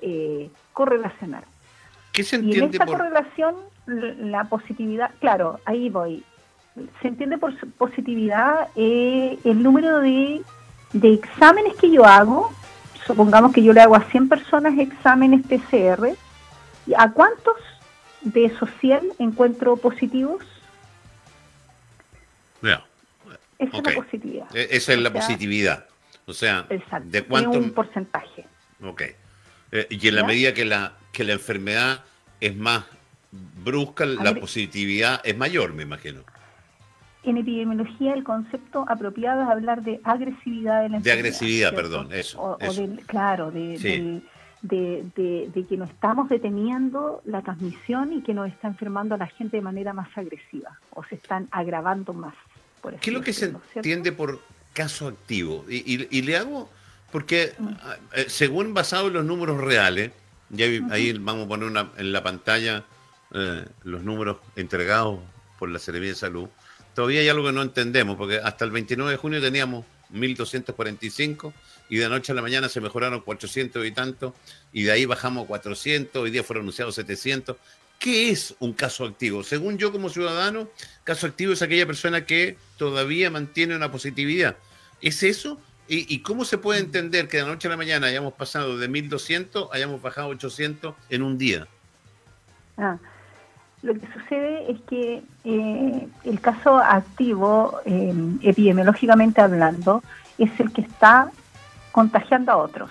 eh, 0.00 0.50
correlacionar. 0.72 1.44
¿Qué 2.12 2.24
se 2.24 2.36
entiende 2.36 2.58
y 2.58 2.64
en 2.64 2.70
esta 2.70 2.86
correlación, 2.86 3.56
la 3.86 4.44
positividad, 4.44 5.10
claro, 5.20 5.60
ahí 5.66 5.90
voy. 5.90 6.24
Se 7.02 7.08
entiende 7.08 7.36
por 7.36 7.54
positividad 7.72 8.68
eh, 8.74 9.38
el 9.44 9.62
número 9.62 9.98
de, 9.98 10.40
de 10.94 11.12
exámenes 11.12 11.74
que 11.74 11.90
yo 11.90 12.06
hago 12.06 12.50
supongamos 13.10 13.52
que 13.52 13.62
yo 13.62 13.72
le 13.72 13.80
hago 13.80 13.96
a 13.96 14.04
100 14.04 14.28
personas 14.28 14.78
exámenes 14.78 15.42
PCR, 15.46 16.14
¿a 16.96 17.10
cuántos 17.10 17.56
de 18.20 18.44
esos 18.44 18.68
100 18.80 19.00
encuentro 19.18 19.76
positivos? 19.76 20.44
Esa 23.58 23.76
es 23.76 23.84
la 23.84 23.94
positividad. 23.94 24.56
E-, 24.56 24.68
esa 24.70 24.92
es 24.92 24.98
la 25.00 25.12
positividad. 25.12 25.86
O 26.26 26.32
sea, 26.32 26.66
¿de 27.04 27.22
cuánto? 27.24 27.58
un 27.58 27.72
porcentaje. 27.72 28.46
Ok. 28.82 29.02
Eh, 29.72 29.86
y 29.90 30.08
en 30.08 30.14
la 30.14 30.24
medida 30.24 30.54
que 30.54 30.64
la, 30.64 30.94
que 31.12 31.24
la 31.24 31.32
enfermedad 31.32 32.04
es 32.40 32.56
más 32.56 32.84
brusca, 33.62 34.06
la 34.06 34.34
positividad 34.34 35.20
es 35.24 35.36
mayor, 35.36 35.74
me 35.74 35.82
imagino 35.82 36.22
en 37.22 37.36
epidemiología 37.36 38.14
el 38.14 38.24
concepto 38.24 38.84
apropiado 38.88 39.42
es 39.42 39.48
hablar 39.48 39.82
de 39.82 40.00
agresividad 40.04 40.82
de 40.82 40.88
la 40.88 40.96
enfermedad. 40.96 41.02
De 41.02 41.12
agresividad, 41.12 41.74
perdón, 41.74 42.08
eso. 42.12 42.58
claro, 43.06 43.50
de, 43.50 44.22
de, 44.62 45.66
que 45.68 45.76
no 45.76 45.84
estamos 45.84 46.28
deteniendo 46.28 47.22
la 47.24 47.42
transmisión 47.42 48.12
y 48.12 48.22
que 48.22 48.34
nos 48.34 48.48
está 48.48 48.68
enfermando 48.68 49.14
a 49.14 49.18
la 49.18 49.26
gente 49.26 49.58
de 49.58 49.62
manera 49.62 49.92
más 49.92 50.08
agresiva 50.16 50.78
o 50.90 51.04
se 51.04 51.16
están 51.16 51.48
agravando 51.50 52.12
más. 52.12 52.34
Por 52.80 52.94
¿Qué 52.96 53.10
es 53.10 53.14
lo 53.14 53.22
que 53.22 53.32
se 53.32 53.54
entiende 53.74 54.12
por 54.12 54.40
caso 54.72 55.08
activo? 55.08 55.66
Y, 55.68 56.22
le 56.22 56.36
hago, 56.36 56.70
porque 57.12 57.52
mm. 57.58 57.68
eh, 58.14 58.24
según 58.28 58.72
basado 58.72 59.08
en 59.08 59.14
los 59.14 59.24
números 59.24 59.58
reales, 59.58 60.12
ya 60.48 60.66
ahí 60.90 61.12
vamos 61.12 61.44
a 61.44 61.48
poner 61.48 61.86
en 61.98 62.12
la 62.12 62.22
pantalla 62.22 62.84
eh, 63.32 63.64
los 63.84 64.02
números 64.02 64.38
entregados 64.56 65.20
por 65.58 65.68
la 65.68 65.78
Secretaría 65.78 66.10
de 66.10 66.16
Salud 66.16 66.48
todavía 66.94 67.20
hay 67.20 67.28
algo 67.28 67.46
que 67.46 67.52
no 67.52 67.62
entendemos, 67.62 68.16
porque 68.16 68.38
hasta 68.38 68.64
el 68.64 68.70
29 68.70 69.12
de 69.12 69.16
junio 69.16 69.40
teníamos 69.40 69.84
1.245 70.12 71.52
y 71.88 71.96
de 71.96 72.08
noche 72.08 72.32
a 72.32 72.34
la 72.34 72.42
mañana 72.42 72.68
se 72.68 72.80
mejoraron 72.80 73.20
400 73.20 73.84
y 73.84 73.90
tanto, 73.92 74.34
y 74.72 74.84
de 74.84 74.92
ahí 74.92 75.04
bajamos 75.04 75.46
400, 75.46 76.22
hoy 76.22 76.30
día 76.30 76.44
fueron 76.44 76.62
anunciados 76.62 76.94
700. 76.94 77.56
¿Qué 77.98 78.30
es 78.30 78.54
un 78.60 78.72
caso 78.72 79.04
activo? 79.04 79.42
Según 79.42 79.76
yo 79.76 79.92
como 79.92 80.08
ciudadano, 80.08 80.70
caso 81.04 81.26
activo 81.26 81.52
es 81.52 81.60
aquella 81.60 81.86
persona 81.86 82.24
que 82.24 82.56
todavía 82.78 83.30
mantiene 83.30 83.76
una 83.76 83.92
positividad. 83.92 84.56
¿Es 85.02 85.22
eso? 85.22 85.60
¿Y, 85.92 86.20
cómo 86.20 86.44
se 86.44 86.56
puede 86.56 86.78
entender 86.78 87.26
que 87.26 87.38
de 87.38 87.44
noche 87.44 87.66
a 87.66 87.72
la 87.72 87.76
mañana 87.76 88.06
hayamos 88.06 88.34
pasado 88.34 88.78
de 88.78 88.88
1.200, 88.88 89.70
hayamos 89.72 90.00
bajado 90.00 90.28
800 90.28 90.94
en 91.08 91.22
un 91.22 91.36
día? 91.36 91.66
Ah, 92.78 92.96
lo 93.82 93.94
que 93.94 94.06
sucede 94.12 94.70
es 94.70 94.80
que 94.82 95.22
eh, 95.44 96.08
el 96.24 96.40
caso 96.40 96.78
activo, 96.78 97.80
eh, 97.86 98.14
epidemiológicamente 98.42 99.40
hablando, 99.40 100.02
es 100.38 100.58
el 100.60 100.70
que 100.72 100.82
está 100.82 101.30
contagiando 101.92 102.52
a 102.52 102.56
otros. 102.56 102.90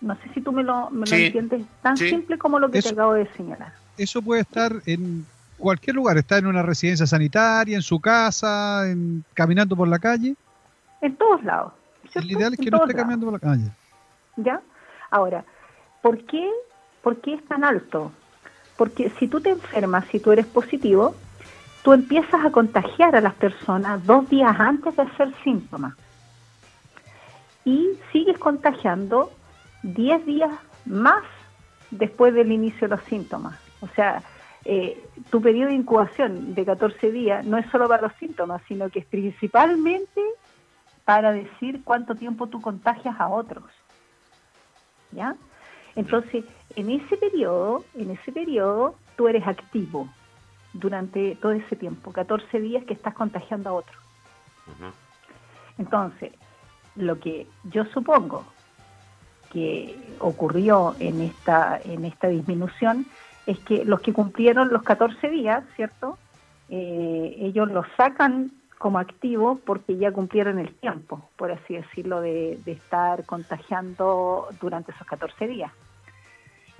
No 0.00 0.14
sé 0.16 0.30
si 0.32 0.40
tú 0.40 0.52
me 0.52 0.62
lo, 0.62 0.90
entiendes 1.10 1.62
tan 1.82 1.96
simple 1.96 2.38
como 2.38 2.58
lo 2.58 2.70
que 2.70 2.80
te 2.80 2.90
acabo 2.90 3.14
de 3.14 3.26
señalar. 3.36 3.72
Eso 3.98 4.22
puede 4.22 4.42
estar 4.42 4.72
en 4.86 5.26
cualquier 5.58 5.96
lugar, 5.96 6.16
está 6.16 6.38
en 6.38 6.46
una 6.46 6.62
residencia 6.62 7.06
sanitaria, 7.06 7.76
en 7.76 7.82
su 7.82 8.00
casa, 8.00 8.88
en, 8.88 9.24
caminando 9.34 9.76
por 9.76 9.88
la 9.88 9.98
calle. 9.98 10.36
En 11.02 11.16
todos 11.16 11.42
lados. 11.44 11.72
El 12.14 12.30
ideal 12.30 12.54
es 12.54 12.60
que 12.60 12.70
no 12.70 12.82
esté 12.82 12.94
caminando 12.94 13.26
por 13.26 13.34
la 13.34 13.40
calle. 13.40 13.70
¿Ya? 14.36 14.62
Ahora, 15.10 15.44
¿por 16.00 16.24
qué, 16.24 16.48
¿por 17.02 17.20
qué 17.20 17.34
es 17.34 17.44
tan 17.46 17.64
alto? 17.64 18.12
Porque 18.80 19.12
si 19.18 19.28
tú 19.28 19.42
te 19.42 19.50
enfermas, 19.50 20.06
si 20.10 20.20
tú 20.20 20.32
eres 20.32 20.46
positivo, 20.46 21.14
tú 21.82 21.92
empiezas 21.92 22.42
a 22.46 22.50
contagiar 22.50 23.14
a 23.14 23.20
las 23.20 23.34
personas 23.34 24.06
dos 24.06 24.26
días 24.30 24.58
antes 24.58 24.96
de 24.96 25.02
hacer 25.02 25.34
síntomas. 25.44 25.92
Y 27.66 27.90
sigues 28.10 28.38
contagiando 28.38 29.30
diez 29.82 30.24
días 30.24 30.50
más 30.86 31.24
después 31.90 32.32
del 32.32 32.52
inicio 32.52 32.88
de 32.88 32.96
los 32.96 33.04
síntomas. 33.04 33.58
O 33.82 33.88
sea, 33.88 34.22
eh, 34.64 34.98
tu 35.28 35.42
periodo 35.42 35.68
de 35.68 35.74
incubación 35.74 36.54
de 36.54 36.64
14 36.64 37.12
días 37.12 37.44
no 37.44 37.58
es 37.58 37.70
solo 37.70 37.86
para 37.86 38.00
los 38.00 38.14
síntomas, 38.14 38.62
sino 38.66 38.88
que 38.88 39.00
es 39.00 39.04
principalmente 39.04 40.22
para 41.04 41.32
decir 41.32 41.82
cuánto 41.84 42.14
tiempo 42.14 42.46
tú 42.46 42.62
contagias 42.62 43.20
a 43.20 43.28
otros. 43.28 43.64
¿Ya? 45.12 45.36
Entonces, 45.96 46.46
en 46.76 46.90
ese 46.90 47.16
periodo, 47.16 47.84
en 47.94 48.10
ese 48.10 48.32
periodo, 48.32 48.94
tú 49.16 49.28
eres 49.28 49.46
activo 49.46 50.08
durante 50.72 51.36
todo 51.36 51.52
ese 51.52 51.76
tiempo, 51.76 52.12
14 52.12 52.60
días 52.60 52.84
que 52.84 52.94
estás 52.94 53.14
contagiando 53.14 53.70
a 53.70 53.72
otro. 53.74 53.98
Entonces, 55.78 56.32
lo 56.96 57.18
que 57.18 57.46
yo 57.64 57.84
supongo 57.86 58.44
que 59.52 59.96
ocurrió 60.20 60.94
en 61.00 61.20
esta, 61.22 61.80
en 61.84 62.04
esta 62.04 62.28
disminución 62.28 63.06
es 63.46 63.58
que 63.60 63.84
los 63.84 64.00
que 64.00 64.12
cumplieron 64.12 64.72
los 64.72 64.82
14 64.82 65.28
días, 65.28 65.64
¿cierto? 65.74 66.18
Eh, 66.68 67.36
ellos 67.40 67.70
los 67.70 67.86
sacan 67.96 68.52
como 68.78 68.98
activos 68.98 69.58
porque 69.66 69.96
ya 69.96 70.12
cumplieron 70.12 70.58
el 70.58 70.74
tiempo, 70.74 71.28
por 71.36 71.50
así 71.50 71.74
decirlo, 71.74 72.20
de, 72.20 72.58
estar 72.64 73.26
contagiando 73.26 74.48
durante 74.60 74.92
esos 74.92 75.06
14 75.06 75.48
días. 75.48 75.72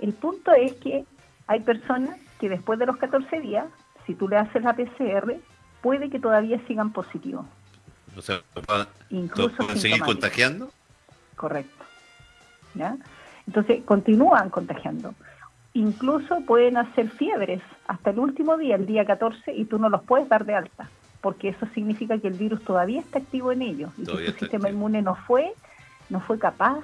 El 0.01 0.13
punto 0.13 0.51
es 0.51 0.73
que 0.73 1.05
hay 1.47 1.59
personas 1.61 2.19
que 2.39 2.49
después 2.49 2.79
de 2.79 2.85
los 2.85 2.97
14 2.97 3.39
días, 3.39 3.67
si 4.05 4.15
tú 4.15 4.27
le 4.27 4.37
haces 4.37 4.63
la 4.63 4.75
PCR, 4.75 5.35
puede 5.81 6.09
que 6.09 6.19
todavía 6.19 6.59
sigan 6.67 6.91
positivos. 6.91 7.45
O 8.17 8.21
sea, 8.21 8.41
Incluso 9.09 9.55
¿pueden 9.57 9.77
seguir 9.77 10.01
contagiando? 10.01 10.71
Correcto. 11.35 11.85
Entonces, 13.47 13.83
continúan 13.85 14.49
contagiando. 14.49 15.13
Incluso 15.73 16.41
pueden 16.41 16.77
hacer 16.77 17.09
fiebres 17.09 17.61
hasta 17.87 18.09
el 18.09 18.19
último 18.19 18.57
día, 18.57 18.75
el 18.75 18.85
día 18.85 19.05
14, 19.05 19.53
y 19.53 19.65
tú 19.65 19.79
no 19.79 19.89
los 19.89 20.03
puedes 20.03 20.27
dar 20.27 20.45
de 20.45 20.55
alta 20.55 20.89
porque 21.21 21.49
eso 21.49 21.67
significa 21.73 22.17
que 22.17 22.27
el 22.27 22.33
virus 22.33 22.63
todavía 22.63 22.99
está 22.99 23.19
activo 23.19 23.51
en 23.51 23.61
ellos 23.61 23.91
y 23.97 24.05
que 24.05 24.31
su 24.31 24.39
sistema 24.39 24.69
inmune 24.69 25.01
no 25.01 25.15
fue, 25.15 25.53
no 26.09 26.19
fue 26.19 26.39
capaz 26.39 26.79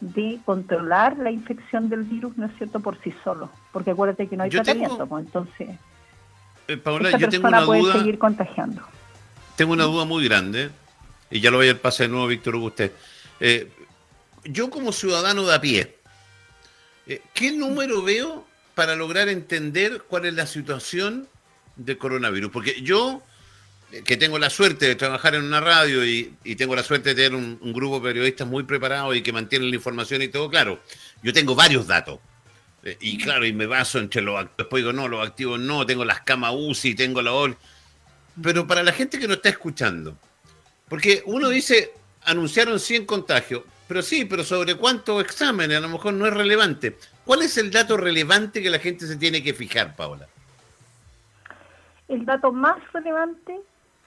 de 0.00 0.38
controlar 0.44 1.18
la 1.18 1.30
infección 1.30 1.88
del 1.88 2.04
virus, 2.04 2.36
¿no 2.36 2.46
es 2.46 2.56
cierto?, 2.56 2.80
por 2.80 3.00
sí 3.02 3.12
solo, 3.24 3.50
porque 3.72 3.90
acuérdate 3.90 4.28
que 4.28 4.36
no 4.36 4.44
hay 4.44 4.50
tratamiento, 4.50 5.06
pues, 5.06 5.26
entonces 5.26 5.70
eh, 6.68 6.76
Paola, 6.76 7.16
yo 7.16 7.28
tengo 7.28 7.48
una 7.48 7.64
puede 7.64 7.80
duda, 7.80 7.92
seguir 7.94 8.18
contagiando. 8.18 8.82
Tengo 9.56 9.72
una 9.72 9.84
duda 9.84 10.04
muy 10.04 10.22
grande, 10.28 10.70
y 11.30 11.40
ya 11.40 11.50
lo 11.50 11.56
voy 11.56 11.68
a 11.68 11.80
pasar 11.80 12.06
de 12.06 12.12
nuevo, 12.12 12.26
Víctor 12.26 12.56
usted. 12.56 12.92
Eh, 13.40 13.70
yo 14.44 14.70
como 14.70 14.92
ciudadano 14.92 15.44
de 15.46 15.54
a 15.54 15.60
pie, 15.60 15.96
eh, 17.06 17.22
¿qué 17.34 17.52
número 17.52 18.02
veo 18.02 18.44
para 18.74 18.94
lograr 18.94 19.28
entender 19.28 20.02
cuál 20.06 20.26
es 20.26 20.34
la 20.34 20.46
situación 20.46 21.26
de 21.76 21.98
coronavirus? 21.98 22.50
Porque 22.50 22.82
yo 22.82 23.22
que 24.04 24.16
tengo 24.16 24.38
la 24.38 24.50
suerte 24.50 24.86
de 24.86 24.94
trabajar 24.96 25.34
en 25.34 25.44
una 25.44 25.60
radio 25.60 26.04
y, 26.04 26.34
tengo 26.56 26.76
la 26.76 26.82
suerte 26.82 27.10
de 27.10 27.14
tener 27.14 27.34
un, 27.34 27.72
grupo 27.72 28.00
de 28.00 28.08
periodistas 28.08 28.46
muy 28.46 28.64
preparados 28.64 29.16
y 29.16 29.22
que 29.22 29.32
mantienen 29.32 29.70
la 29.70 29.76
información 29.76 30.20
y 30.22 30.28
todo, 30.28 30.50
claro, 30.50 30.80
yo 31.22 31.32
tengo 31.32 31.54
varios 31.54 31.86
datos. 31.86 32.20
Eh, 32.84 32.96
y 33.00 33.18
claro, 33.18 33.46
y 33.46 33.52
me 33.52 33.66
baso 33.66 33.98
entre 33.98 34.22
los 34.22 34.38
activos, 34.38 34.56
después 34.58 34.82
digo, 34.82 34.92
no, 34.92 35.08
los 35.08 35.26
activos 35.26 35.58
no, 35.58 35.86
tengo 35.86 36.04
las 36.04 36.20
camas 36.20 36.52
UCI, 36.54 36.94
tengo 36.94 37.22
la 37.22 37.32
OL. 37.32 37.56
Pero 38.42 38.66
para 38.66 38.82
la 38.82 38.92
gente 38.92 39.18
que 39.18 39.26
no 39.26 39.34
está 39.34 39.48
escuchando, 39.48 40.16
porque 40.88 41.22
uno 41.26 41.48
dice, 41.48 41.92
anunciaron 42.24 42.78
100 42.78 43.06
contagios, 43.06 43.62
pero 43.88 44.02
sí, 44.02 44.26
pero 44.26 44.44
sobre 44.44 44.74
cuántos 44.74 45.22
exámenes, 45.22 45.78
a 45.78 45.80
lo 45.80 45.88
mejor 45.88 46.12
no 46.12 46.26
es 46.26 46.34
relevante. 46.34 46.96
¿Cuál 47.24 47.42
es 47.42 47.56
el 47.56 47.70
dato 47.70 47.96
relevante 47.96 48.62
que 48.62 48.70
la 48.70 48.78
gente 48.78 49.06
se 49.06 49.16
tiene 49.16 49.42
que 49.42 49.54
fijar, 49.54 49.96
Paola? 49.96 50.28
El 52.06 52.24
dato 52.24 52.52
más 52.52 52.76
relevante 52.92 53.58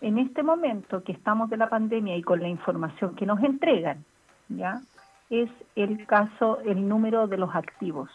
en 0.01 0.17
este 0.17 0.43
momento 0.43 1.03
que 1.03 1.11
estamos 1.11 1.49
de 1.49 1.57
la 1.57 1.69
pandemia 1.69 2.17
y 2.17 2.23
con 2.23 2.41
la 2.41 2.49
información 2.49 3.15
que 3.15 3.25
nos 3.25 3.41
entregan, 3.43 4.03
¿ya? 4.49 4.81
Es 5.29 5.49
el 5.75 6.05
caso, 6.05 6.59
el 6.65 6.87
número 6.87 7.27
de 7.27 7.37
los 7.37 7.55
activos, 7.55 8.09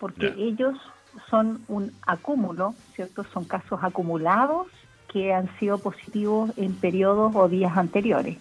porque 0.00 0.34
ellos 0.36 0.76
son 1.30 1.64
un 1.68 1.92
acúmulo, 2.06 2.74
¿cierto? 2.94 3.24
Son 3.24 3.44
casos 3.44 3.78
acumulados 3.82 4.66
que 5.12 5.32
han 5.32 5.48
sido 5.58 5.78
positivos 5.78 6.50
en 6.56 6.74
periodos 6.74 7.34
o 7.36 7.48
días 7.48 7.76
anteriores 7.76 8.38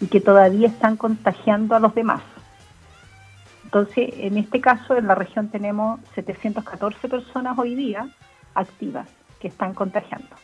y 0.00 0.08
que 0.08 0.20
todavía 0.20 0.68
están 0.68 0.96
contagiando 0.96 1.76
a 1.76 1.80
los 1.80 1.94
demás. 1.94 2.22
Entonces, 3.64 4.12
en 4.18 4.36
este 4.36 4.60
caso, 4.60 4.96
en 4.96 5.06
la 5.06 5.14
región 5.14 5.48
tenemos 5.48 6.00
714 6.14 7.08
personas 7.08 7.58
hoy 7.58 7.74
día 7.74 8.08
activas 8.54 9.08
que 9.40 9.48
están 9.48 9.72
contagiando. 9.74 10.36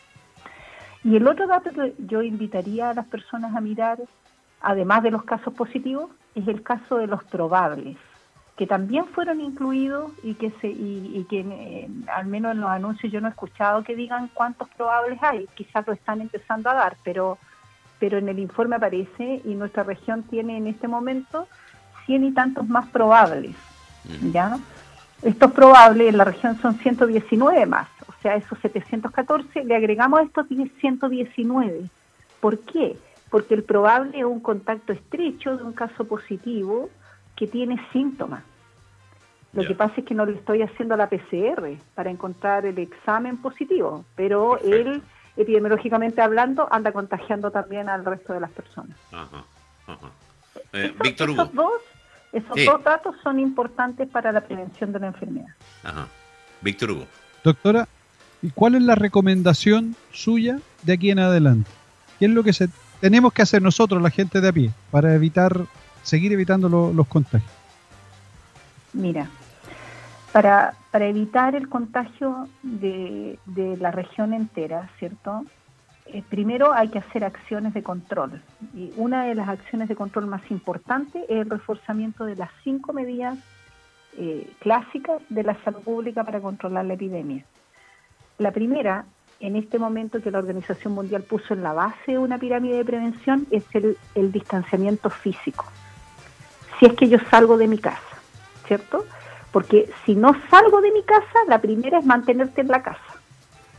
Y 1.03 1.15
el 1.15 1.27
otro 1.27 1.47
dato 1.47 1.71
que 1.71 1.93
yo 2.07 2.21
invitaría 2.21 2.89
a 2.89 2.93
las 2.93 3.05
personas 3.05 3.55
a 3.55 3.61
mirar, 3.61 3.99
además 4.61 5.03
de 5.03 5.11
los 5.11 5.23
casos 5.23 5.53
positivos, 5.53 6.11
es 6.35 6.47
el 6.47 6.61
caso 6.61 6.97
de 6.97 7.07
los 7.07 7.23
probables, 7.23 7.97
que 8.57 8.67
también 8.67 9.05
fueron 9.05 9.39
incluidos 9.39 10.11
y 10.23 10.33
que, 10.33 10.51
se, 10.59 10.67
y, 10.67 11.25
que 11.29 11.39
eh, 11.39 11.89
al 12.13 12.27
menos 12.27 12.51
en 12.51 12.61
los 12.61 12.69
anuncios 12.69 13.11
yo 13.11 13.21
no 13.21 13.27
he 13.27 13.31
escuchado 13.31 13.83
que 13.83 13.95
digan 13.95 14.29
cuántos 14.33 14.67
probables 14.69 15.17
hay, 15.23 15.47
quizás 15.55 15.87
lo 15.87 15.93
están 15.93 16.19
empezando 16.21 16.69
a 16.69 16.73
dar, 16.73 16.97
pero, 17.03 17.37
pero 17.99 18.17
en 18.17 18.27
el 18.27 18.39
informe 18.39 18.75
aparece 18.75 19.41
y 19.45 19.55
nuestra 19.55 19.83
región 19.83 20.23
tiene 20.23 20.57
en 20.57 20.67
este 20.67 20.89
momento 20.89 21.47
100 22.05 22.25
y 22.25 22.31
tantos 22.33 22.67
más 22.67 22.87
probables. 22.89 23.55
¿ya? 24.31 24.57
Estos 25.21 25.51
probables 25.51 26.09
en 26.09 26.17
la 26.17 26.25
región 26.25 26.59
son 26.61 26.75
119 26.75 27.65
más, 27.65 27.87
o 28.19 28.21
sea, 28.21 28.35
esos 28.35 28.59
714 28.59 29.63
le 29.63 29.75
agregamos 29.77 30.19
a 30.19 30.23
estos 30.23 30.45
119. 30.47 31.85
¿Por 32.41 32.59
qué? 32.59 32.97
Porque 33.31 33.53
el 33.53 33.63
probable 33.63 34.19
es 34.19 34.25
un 34.25 34.41
contacto 34.41 34.91
estrecho 34.91 35.55
de 35.55 35.63
un 35.63 35.71
caso 35.71 36.03
positivo 36.05 36.89
que 37.37 37.47
tiene 37.47 37.81
síntomas. 37.93 38.43
Lo 39.53 39.65
que 39.65 39.73
pasa 39.73 39.95
es 39.97 40.05
que 40.05 40.13
no 40.13 40.25
le 40.25 40.33
estoy 40.33 40.61
haciendo 40.61 40.97
la 40.97 41.07
PCR 41.07 41.77
para 41.95 42.11
encontrar 42.11 42.65
el 42.65 42.77
examen 42.77 43.37
positivo, 43.37 44.03
pero 44.15 44.59
él, 44.59 45.01
epidemiológicamente 45.37 46.21
hablando, 46.21 46.67
anda 46.71 46.91
contagiando 46.91 47.49
también 47.49 47.89
al 47.89 48.05
resto 48.05 48.33
de 48.33 48.41
las 48.41 48.51
personas. 48.51 48.97
Ajá, 49.11 49.45
eh, 50.73 50.93
Víctor 51.01 51.31
Hugo. 51.31 51.43
Esos, 51.43 51.55
dos, 51.55 51.81
esos 52.33 52.65
dos 52.65 52.83
datos 52.83 53.15
son 53.23 53.39
importantes 53.39 54.07
para 54.09 54.31
la 54.31 54.41
prevención 54.41 54.91
de 54.91 54.99
la 54.99 55.07
enfermedad. 55.07 55.55
Ajá. 55.83 56.07
Víctor 56.61 56.91
Hugo. 56.91 57.07
Doctora, 57.43 57.87
¿y 58.41 58.49
cuál 58.51 58.75
es 58.75 58.81
la 58.81 58.95
recomendación 58.95 59.95
suya 60.11 60.59
de 60.83 60.93
aquí 60.93 61.11
en 61.11 61.19
adelante? 61.19 61.69
¿Qué 62.19 62.25
es 62.25 62.31
lo 62.31 62.43
que 62.43 62.53
se, 62.53 62.69
tenemos 62.99 63.33
que 63.33 63.41
hacer 63.41 63.61
nosotros, 63.61 64.01
la 64.01 64.09
gente 64.09 64.41
de 64.41 64.49
a 64.49 64.53
pie, 64.53 64.71
para 64.91 65.13
evitar 65.13 65.65
seguir 66.03 66.33
evitando 66.33 66.69
los 66.69 67.07
contagios? 67.07 67.51
Mira, 68.93 69.29
para, 70.31 70.73
para 70.91 71.07
evitar 71.07 71.55
el 71.55 71.69
contagio 71.69 72.47
de, 72.63 73.37
la 73.79 73.91
región 73.91 74.33
entera, 74.33 74.89
¿cierto? 74.99 75.45
Eh, 76.07 76.23
primero 76.27 76.73
hay 76.73 76.89
que 76.89 76.99
hacer 76.99 77.23
acciones 77.23 77.73
de 77.73 77.83
control. 77.83 78.41
Y 78.73 78.91
una 78.95 79.25
de 79.25 79.35
las 79.35 79.47
acciones 79.47 79.87
de 79.89 79.95
control 79.95 80.25
más 80.27 80.41
importantes 80.49 81.23
es 81.29 81.41
el 81.41 81.49
reforzamiento 81.49 82.25
de 82.25 82.35
las 82.35 82.49
cinco 82.63 82.93
medidas 82.93 83.37
eh, 84.17 84.51
clásicas 84.59 85.21
de 85.29 85.43
la 85.43 85.55
salud 85.63 85.81
pública 85.81 86.23
para 86.23 86.41
controlar 86.41 86.85
la 86.85 86.95
epidemia. 86.95 87.45
La 88.39 88.51
primera, 88.51 89.05
en 89.39 89.55
este 89.55 89.77
momento 89.77 90.21
que 90.21 90.31
la 90.31 90.39
Organización 90.39 90.93
Mundial 90.93 91.21
puso 91.23 91.53
en 91.53 91.61
la 91.61 91.73
base 91.73 92.13
de 92.13 92.17
una 92.17 92.37
pirámide 92.37 92.77
de 92.77 92.85
prevención, 92.85 93.45
es 93.51 93.63
el 94.15 94.31
distanciamiento 94.31 95.09
físico 95.09 95.65
si 96.79 96.85
es 96.85 96.93
que 96.93 97.09
yo 97.09 97.17
salgo 97.29 97.57
de 97.57 97.67
mi 97.67 97.77
casa, 97.77 97.99
¿cierto? 98.65 99.05
Porque 99.51 99.89
si 100.05 100.15
no 100.15 100.33
salgo 100.49 100.81
de 100.81 100.91
mi 100.91 101.03
casa, 101.03 101.39
la 101.47 101.59
primera 101.59 101.99
es 101.99 102.05
mantenerte 102.05 102.61
en 102.61 102.69
la 102.69 102.81
casa, 102.81 103.01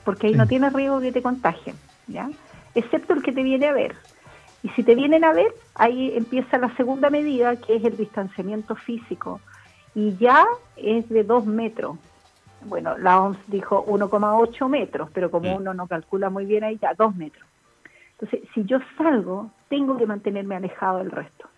porque 0.04 0.26
ahí 0.28 0.34
no 0.34 0.46
tienes 0.46 0.72
riesgo 0.72 1.00
que 1.00 1.12
te 1.12 1.22
contagien, 1.22 1.76
¿ya? 2.06 2.28
Excepto 2.74 3.14
el 3.14 3.22
que 3.22 3.32
te 3.32 3.42
viene 3.42 3.68
a 3.68 3.72
ver. 3.72 3.96
Y 4.62 4.68
si 4.70 4.82
te 4.82 4.94
vienen 4.94 5.24
a 5.24 5.32
ver, 5.32 5.54
ahí 5.74 6.12
empieza 6.14 6.58
la 6.58 6.74
segunda 6.76 7.08
medida, 7.08 7.56
que 7.56 7.76
es 7.76 7.84
el 7.84 7.96
distanciamiento 7.96 8.76
físico. 8.76 9.40
Y 9.94 10.16
ya 10.18 10.46
es 10.76 11.08
de 11.08 11.24
dos 11.24 11.46
metros. 11.46 11.96
Bueno, 12.62 12.98
la 12.98 13.20
OMS 13.20 13.38
dijo 13.46 13.84
1,8 13.86 14.68
metros, 14.68 15.10
pero 15.12 15.30
como 15.30 15.56
uno 15.56 15.74
no 15.74 15.86
calcula 15.86 16.30
muy 16.30 16.44
bien 16.44 16.64
ahí, 16.64 16.78
ya 16.80 16.94
dos 16.94 17.14
metros. 17.16 17.46
Entonces, 18.12 18.48
si 18.54 18.64
yo 18.64 18.78
salgo, 18.98 19.50
tengo 19.68 19.96
que 19.96 20.06
mantenerme 20.06 20.56
alejado 20.56 20.98
del 20.98 21.10
resto 21.10 21.48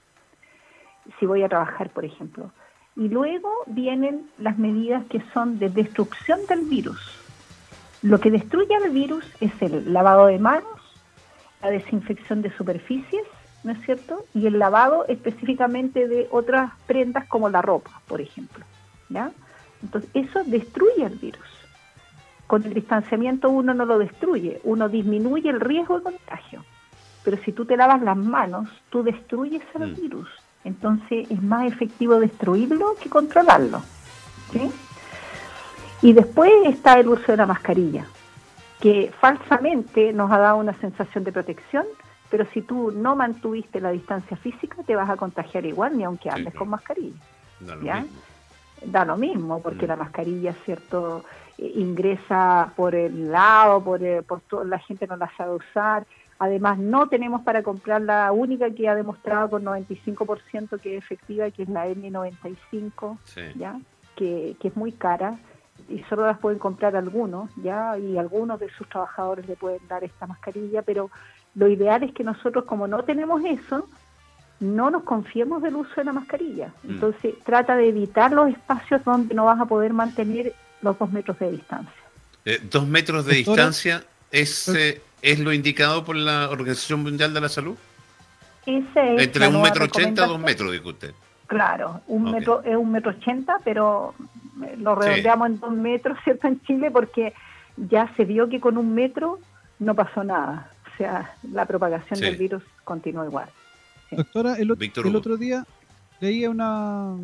si 1.18 1.26
voy 1.26 1.42
a 1.42 1.48
trabajar, 1.48 1.90
por 1.90 2.04
ejemplo. 2.04 2.50
Y 2.96 3.08
luego 3.08 3.50
vienen 3.66 4.30
las 4.38 4.58
medidas 4.58 5.04
que 5.06 5.22
son 5.32 5.58
de 5.58 5.68
destrucción 5.70 6.40
del 6.48 6.62
virus. 6.62 7.00
Lo 8.02 8.20
que 8.20 8.30
destruye 8.30 8.74
al 8.74 8.90
virus 8.90 9.24
es 9.40 9.50
el 9.62 9.92
lavado 9.92 10.26
de 10.26 10.38
manos, 10.38 10.66
la 11.62 11.70
desinfección 11.70 12.42
de 12.42 12.50
superficies, 12.56 13.24
¿no 13.64 13.72
es 13.72 13.80
cierto? 13.84 14.24
Y 14.34 14.46
el 14.46 14.58
lavado 14.58 15.06
específicamente 15.06 16.08
de 16.08 16.28
otras 16.30 16.72
prendas 16.86 17.26
como 17.28 17.48
la 17.48 17.62
ropa, 17.62 18.02
por 18.08 18.20
ejemplo. 18.20 18.64
¿ya? 19.08 19.30
Entonces, 19.82 20.10
eso 20.14 20.42
destruye 20.44 21.04
al 21.04 21.16
virus. 21.16 21.46
Con 22.46 22.64
el 22.64 22.74
distanciamiento 22.74 23.48
uno 23.48 23.72
no 23.74 23.84
lo 23.84 23.98
destruye, 23.98 24.60
uno 24.64 24.88
disminuye 24.88 25.48
el 25.50 25.60
riesgo 25.60 25.98
de 25.98 26.04
contagio. 26.04 26.64
Pero 27.24 27.38
si 27.44 27.52
tú 27.52 27.64
te 27.64 27.76
lavas 27.76 28.02
las 28.02 28.16
manos, 28.16 28.68
tú 28.90 29.02
destruyes 29.02 29.62
al 29.74 29.92
mm. 29.92 29.94
virus. 29.96 30.28
Entonces 30.64 31.30
es 31.30 31.42
más 31.42 31.72
efectivo 31.72 32.20
destruirlo 32.20 32.94
que 33.00 33.08
controlarlo. 33.08 33.82
Y 36.02 36.12
después 36.12 36.52
está 36.66 36.98
el 37.00 37.08
uso 37.08 37.32
de 37.32 37.36
la 37.36 37.46
mascarilla, 37.46 38.04
que 38.80 39.12
falsamente 39.18 40.12
nos 40.12 40.30
ha 40.30 40.38
dado 40.38 40.58
una 40.58 40.74
sensación 40.74 41.24
de 41.24 41.32
protección, 41.32 41.86
pero 42.28 42.44
si 42.52 42.60
tú 42.62 42.90
no 42.90 43.16
mantuviste 43.16 43.80
la 43.80 43.92
distancia 43.92 44.36
física, 44.36 44.82
te 44.84 44.96
vas 44.96 45.08
a 45.08 45.16
contagiar 45.16 45.64
igual, 45.64 45.96
ni 45.96 46.04
aunque 46.04 46.28
andes 46.28 46.54
con 46.54 46.68
mascarilla. 46.68 47.16
Mismo. 47.60 48.08
Da 48.86 49.04
lo 49.04 49.16
mismo, 49.16 49.60
porque 49.62 49.86
mm. 49.86 49.88
la 49.88 49.96
mascarilla, 49.96 50.52
¿cierto? 50.64 51.24
Eh, 51.58 51.72
ingresa 51.76 52.72
por 52.76 52.94
el 52.94 53.30
lado, 53.30 53.82
por, 53.82 54.02
eh, 54.02 54.22
por 54.22 54.40
todo, 54.40 54.64
la 54.64 54.78
gente 54.78 55.06
no 55.06 55.16
la 55.16 55.30
sabe 55.36 55.54
usar, 55.54 56.06
Además, 56.42 56.76
no 56.76 57.08
tenemos 57.08 57.42
para 57.42 57.62
comprar 57.62 58.02
la 58.02 58.32
única 58.32 58.68
que 58.72 58.88
ha 58.88 58.96
demostrado 58.96 59.48
con 59.48 59.62
95% 59.62 60.80
que 60.80 60.96
es 60.96 61.04
efectiva, 61.04 61.48
que 61.52 61.62
es 61.62 61.68
la 61.68 61.86
N95, 61.86 63.16
¿ya? 63.54 63.78
Que, 64.16 64.56
es 64.60 64.76
muy 64.76 64.90
cara 64.90 65.38
y 65.88 66.00
solo 66.08 66.26
las 66.26 66.40
pueden 66.40 66.58
comprar 66.58 66.96
algunos, 66.96 67.48
¿ya? 67.62 67.96
Y 67.96 68.18
algunos 68.18 68.58
de 68.58 68.68
sus 68.70 68.88
trabajadores 68.88 69.46
le 69.46 69.54
pueden 69.54 69.86
dar 69.86 70.02
esta 70.02 70.26
mascarilla, 70.26 70.82
pero 70.82 71.12
lo 71.54 71.68
ideal 71.68 72.02
es 72.02 72.12
que 72.12 72.24
nosotros, 72.24 72.64
como 72.64 72.88
no 72.88 73.04
tenemos 73.04 73.44
eso, 73.44 73.86
no 74.62 74.90
nos 74.90 75.02
confiemos 75.02 75.62
del 75.62 75.76
uso 75.76 75.92
de 75.96 76.04
la 76.04 76.12
mascarilla. 76.12 76.72
Mm. 76.84 76.90
Entonces, 76.90 77.34
trata 77.44 77.76
de 77.76 77.88
evitar 77.88 78.32
los 78.32 78.48
espacios 78.48 79.04
donde 79.04 79.34
no 79.34 79.44
vas 79.44 79.60
a 79.60 79.66
poder 79.66 79.92
mantener 79.92 80.54
los 80.80 80.98
dos 80.98 81.10
metros 81.12 81.38
de 81.38 81.50
distancia. 81.50 82.02
Eh, 82.44 82.60
dos 82.70 82.86
metros 82.86 83.26
de 83.26 83.34
distancia 83.36 84.04
es... 84.30 84.68
Eh, 84.68 85.00
¿Es 85.22 85.38
lo 85.38 85.52
indicado 85.52 86.04
por 86.04 86.16
la 86.16 86.50
Organización 86.50 87.04
Mundial 87.04 87.32
de 87.32 87.40
la 87.40 87.48
Salud? 87.48 87.76
Ese 88.66 89.22
Entre 89.22 89.46
un 89.46 89.62
metro 89.62 89.84
ochenta 89.84 90.24
a 90.24 90.26
dos 90.26 90.40
metros, 90.40 90.72
dijo 90.72 90.88
usted. 90.88 91.14
Claro, 91.46 92.00
un 92.08 92.32
metro 92.32 92.62
es 92.64 92.74
un 92.76 92.90
metro 92.90 93.12
ochenta, 93.12 93.58
pero 93.62 94.14
lo 94.78 94.96
redondeamos 94.96 95.46
en 95.46 95.60
dos 95.60 95.72
metros, 95.72 96.18
¿cierto? 96.24 96.48
En 96.48 96.60
Chile, 96.62 96.90
porque 96.90 97.34
ya 97.76 98.12
se 98.16 98.24
vio 98.24 98.48
que 98.48 98.60
con 98.60 98.76
un 98.76 98.94
metro 98.94 99.38
no 99.78 99.94
pasó 99.94 100.24
nada. 100.24 100.72
O 100.92 100.96
sea, 100.96 101.34
la 101.52 101.66
propagación 101.66 102.18
del 102.18 102.36
virus 102.36 102.64
continúa 102.82 103.24
igual. 103.24 103.48
Doctora, 104.16 104.56
el, 104.56 104.70
otro 104.70 105.36
día 105.36 105.66
leía 106.20 106.50
una 106.50 107.16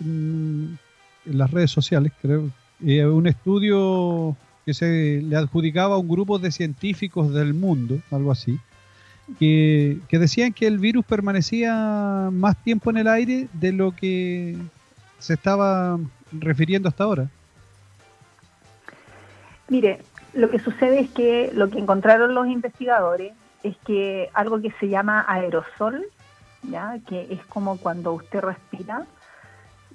en 0.00 0.78
las 1.24 1.50
redes 1.50 1.70
sociales, 1.70 2.12
creo, 2.20 2.50
eh, 2.84 3.04
un 3.06 3.26
estudio 3.26 4.36
que 4.64 4.74
se 4.74 5.22
le 5.22 5.36
adjudicaba 5.36 5.94
a 5.94 5.98
un 5.98 6.08
grupo 6.08 6.38
de 6.38 6.50
científicos 6.50 7.32
del 7.32 7.54
mundo, 7.54 7.98
algo 8.10 8.32
así, 8.32 8.58
que, 9.38 9.98
decían 10.10 10.52
que 10.52 10.66
el 10.66 10.78
virus 10.78 11.04
permanecía 11.04 12.28
más 12.32 12.62
tiempo 12.62 12.90
en 12.90 12.98
el 12.98 13.08
aire 13.08 13.48
de 13.52 13.72
lo 13.72 13.92
que 13.92 14.56
se 15.18 15.34
estaba 15.34 15.98
refiriendo 16.32 16.88
hasta 16.88 17.04
ahora. 17.04 17.28
Mire, 19.68 20.00
lo 20.34 20.50
que 20.50 20.58
sucede 20.58 21.00
es 21.00 21.10
que 21.10 21.50
lo 21.54 21.70
que 21.70 21.78
encontraron 21.78 22.34
los 22.34 22.46
investigadores 22.46 23.32
es 23.62 23.76
que 23.86 24.30
algo 24.34 24.60
que 24.60 24.70
se 24.78 24.88
llama 24.88 25.24
aerosol, 25.28 26.06
¿ya? 26.70 26.98
que 27.06 27.28
es 27.30 27.44
como 27.46 27.78
cuando 27.78 28.12
usted 28.12 28.40
respira, 28.40 29.06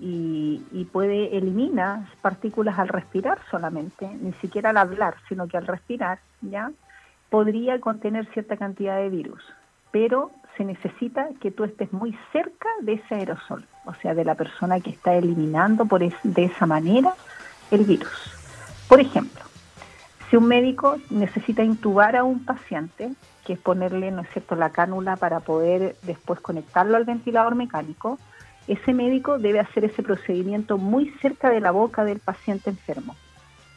y, 0.01 0.87
puede 0.91 1.37
eliminar 1.37 2.01
partículas 2.21 2.79
al 2.79 2.87
respirar 2.87 3.39
solamente, 3.49 4.07
ni 4.07 4.33
siquiera 4.33 4.71
al 4.71 4.77
hablar, 4.77 5.15
sino 5.29 5.47
que 5.47 5.57
al 5.57 5.67
respirar, 5.67 6.19
¿ya? 6.41 6.71
Podría 7.29 7.79
contener 7.79 8.25
cierta 8.33 8.57
cantidad 8.57 8.97
de 8.97 9.09
virus, 9.09 9.41
pero 9.91 10.31
se 10.57 10.65
necesita 10.65 11.29
que 11.39 11.51
tú 11.51 11.63
estés 11.63 11.93
muy 11.93 12.17
cerca 12.33 12.67
de 12.81 12.93
ese 12.93 13.15
aerosol, 13.15 13.63
o 13.85 13.93
sea, 13.93 14.13
de 14.15 14.25
la 14.25 14.35
persona 14.35 14.79
que 14.79 14.89
está 14.89 15.13
eliminando 15.15 15.85
por 15.85 16.01
de 16.01 16.43
esa 16.43 16.65
manera 16.65 17.13
el 17.69 17.85
virus. 17.85 18.09
Por 18.89 18.99
ejemplo, 18.99 19.43
si 20.31 20.37
un 20.37 20.47
médico 20.47 20.97
necesita 21.09 21.61
intubar 21.61 22.15
a 22.15 22.23
un 22.23 22.45
paciente, 22.45 23.11
que 23.45 23.53
es 23.53 23.59
ponerle, 23.59 24.11
¿no 24.11 24.21
es 24.21 24.29
cierto?, 24.29 24.55
la 24.55 24.69
cánula 24.69 25.17
para 25.17 25.41
poder 25.41 25.97
después 26.03 26.39
conectarlo 26.39 26.95
al 26.95 27.03
ventilador 27.03 27.55
mecánico, 27.55 28.17
ese 28.65 28.93
médico 28.93 29.39
debe 29.39 29.59
hacer 29.59 29.83
ese 29.83 30.01
procedimiento 30.01 30.77
muy 30.77 31.09
cerca 31.21 31.49
de 31.49 31.59
la 31.59 31.71
boca 31.71 32.05
del 32.05 32.19
paciente 32.19 32.69
enfermo, 32.69 33.17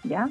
¿ya? 0.05 0.29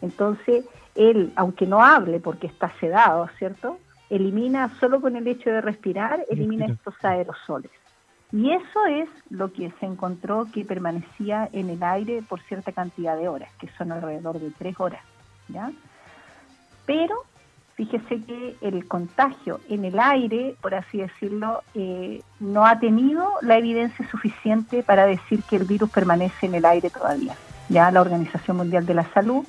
Entonces, 0.00 0.64
él, 0.94 1.32
aunque 1.34 1.66
no 1.66 1.82
hable 1.82 2.20
porque 2.20 2.46
está 2.46 2.72
sedado, 2.78 3.28
¿cierto? 3.36 3.78
Elimina, 4.10 4.70
solo 4.78 5.00
con 5.00 5.16
el 5.16 5.26
hecho 5.26 5.50
de 5.50 5.60
respirar, 5.60 6.24
elimina 6.30 6.66
estos 6.66 6.94
aerosoles. 7.04 7.72
Y 8.30 8.52
eso 8.52 8.86
es 8.86 9.08
lo 9.28 9.52
que 9.52 9.72
se 9.80 9.86
encontró 9.86 10.46
que 10.52 10.64
permanecía 10.64 11.48
en 11.52 11.68
el 11.68 11.82
aire 11.82 12.22
por 12.22 12.40
cierta 12.42 12.70
cantidad 12.70 13.16
de 13.16 13.28
horas, 13.28 13.50
que 13.58 13.68
son 13.76 13.90
alrededor 13.90 14.38
de 14.38 14.52
tres 14.52 14.78
horas, 14.78 15.02
¿ya? 15.48 15.70
Pero 16.86 17.24
fíjese 17.74 18.22
que 18.22 18.56
el 18.60 18.86
contagio 18.86 19.60
en 19.68 19.84
el 19.84 19.98
aire, 19.98 20.56
por 20.60 20.74
así 20.74 20.98
decirlo, 20.98 21.62
eh, 21.74 22.22
no 22.40 22.66
ha 22.66 22.78
tenido 22.78 23.32
la 23.42 23.58
evidencia 23.58 24.08
suficiente 24.10 24.82
para 24.82 25.06
decir 25.06 25.42
que 25.48 25.56
el 25.56 25.64
virus 25.64 25.90
permanece 25.90 26.46
en 26.46 26.54
el 26.54 26.64
aire 26.64 26.90
todavía. 26.90 27.36
Ya 27.68 27.90
la 27.90 28.00
Organización 28.00 28.58
Mundial 28.58 28.86
de 28.86 28.94
la 28.94 29.04
Salud 29.12 29.44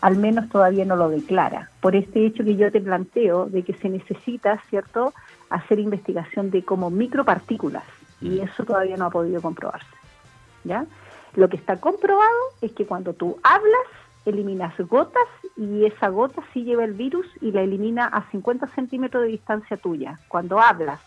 al 0.00 0.16
menos 0.16 0.48
todavía 0.48 0.84
no 0.84 0.96
lo 0.96 1.08
declara, 1.08 1.70
por 1.80 1.96
este 1.96 2.26
hecho 2.26 2.44
que 2.44 2.56
yo 2.56 2.70
te 2.70 2.80
planteo 2.80 3.46
de 3.46 3.62
que 3.62 3.74
se 3.74 3.88
necesita, 3.88 4.60
¿cierto?, 4.68 5.14
hacer 5.50 5.78
investigación 5.78 6.50
de 6.50 6.64
como 6.64 6.90
micropartículas 6.90 7.84
y 8.20 8.28
mm. 8.30 8.42
eso 8.42 8.64
todavía 8.64 8.96
no 8.96 9.06
ha 9.06 9.10
podido 9.10 9.40
comprobarse. 9.40 9.86
¿Ya? 10.64 10.84
Lo 11.34 11.48
que 11.48 11.56
está 11.56 11.76
comprobado 11.76 12.36
es 12.60 12.72
que 12.72 12.86
cuando 12.86 13.12
tú 13.12 13.38
hablas, 13.42 13.86
eliminas 14.26 14.76
gotas 14.78 15.28
y 15.56 15.86
esa 15.86 16.08
gota 16.08 16.42
sí 16.52 16.64
lleva 16.64 16.84
el 16.84 16.92
virus 16.92 17.26
y 17.40 17.52
la 17.52 17.62
elimina 17.62 18.06
a 18.06 18.28
50 18.30 18.66
centímetros 18.74 19.22
de 19.22 19.30
distancia 19.30 19.76
tuya. 19.76 20.18
Cuando 20.28 20.60
hablas, 20.60 21.00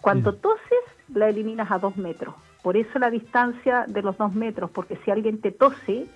cuando 0.00 0.34
toses, 0.34 0.84
la 1.12 1.28
eliminas 1.28 1.70
a 1.70 1.78
2 1.78 1.96
metros. 1.96 2.34
Por 2.62 2.76
eso 2.76 2.98
la 2.98 3.10
distancia 3.10 3.86
de 3.88 4.02
los 4.02 4.16
2 4.18 4.34
metros, 4.34 4.70
porque 4.70 4.98
si 5.04 5.10
alguien 5.10 5.40
te 5.40 5.50
tose, 5.50 6.06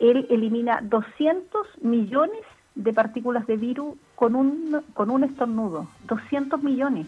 él 0.00 0.26
elimina 0.30 0.80
200 0.82 1.82
millones 1.82 2.42
de 2.74 2.92
partículas 2.92 3.46
de 3.46 3.56
virus 3.56 3.94
con 4.14 4.34
un, 4.34 4.82
con 4.94 5.10
un 5.10 5.24
estornudo. 5.24 5.86
200 6.04 6.62
millones. 6.62 7.06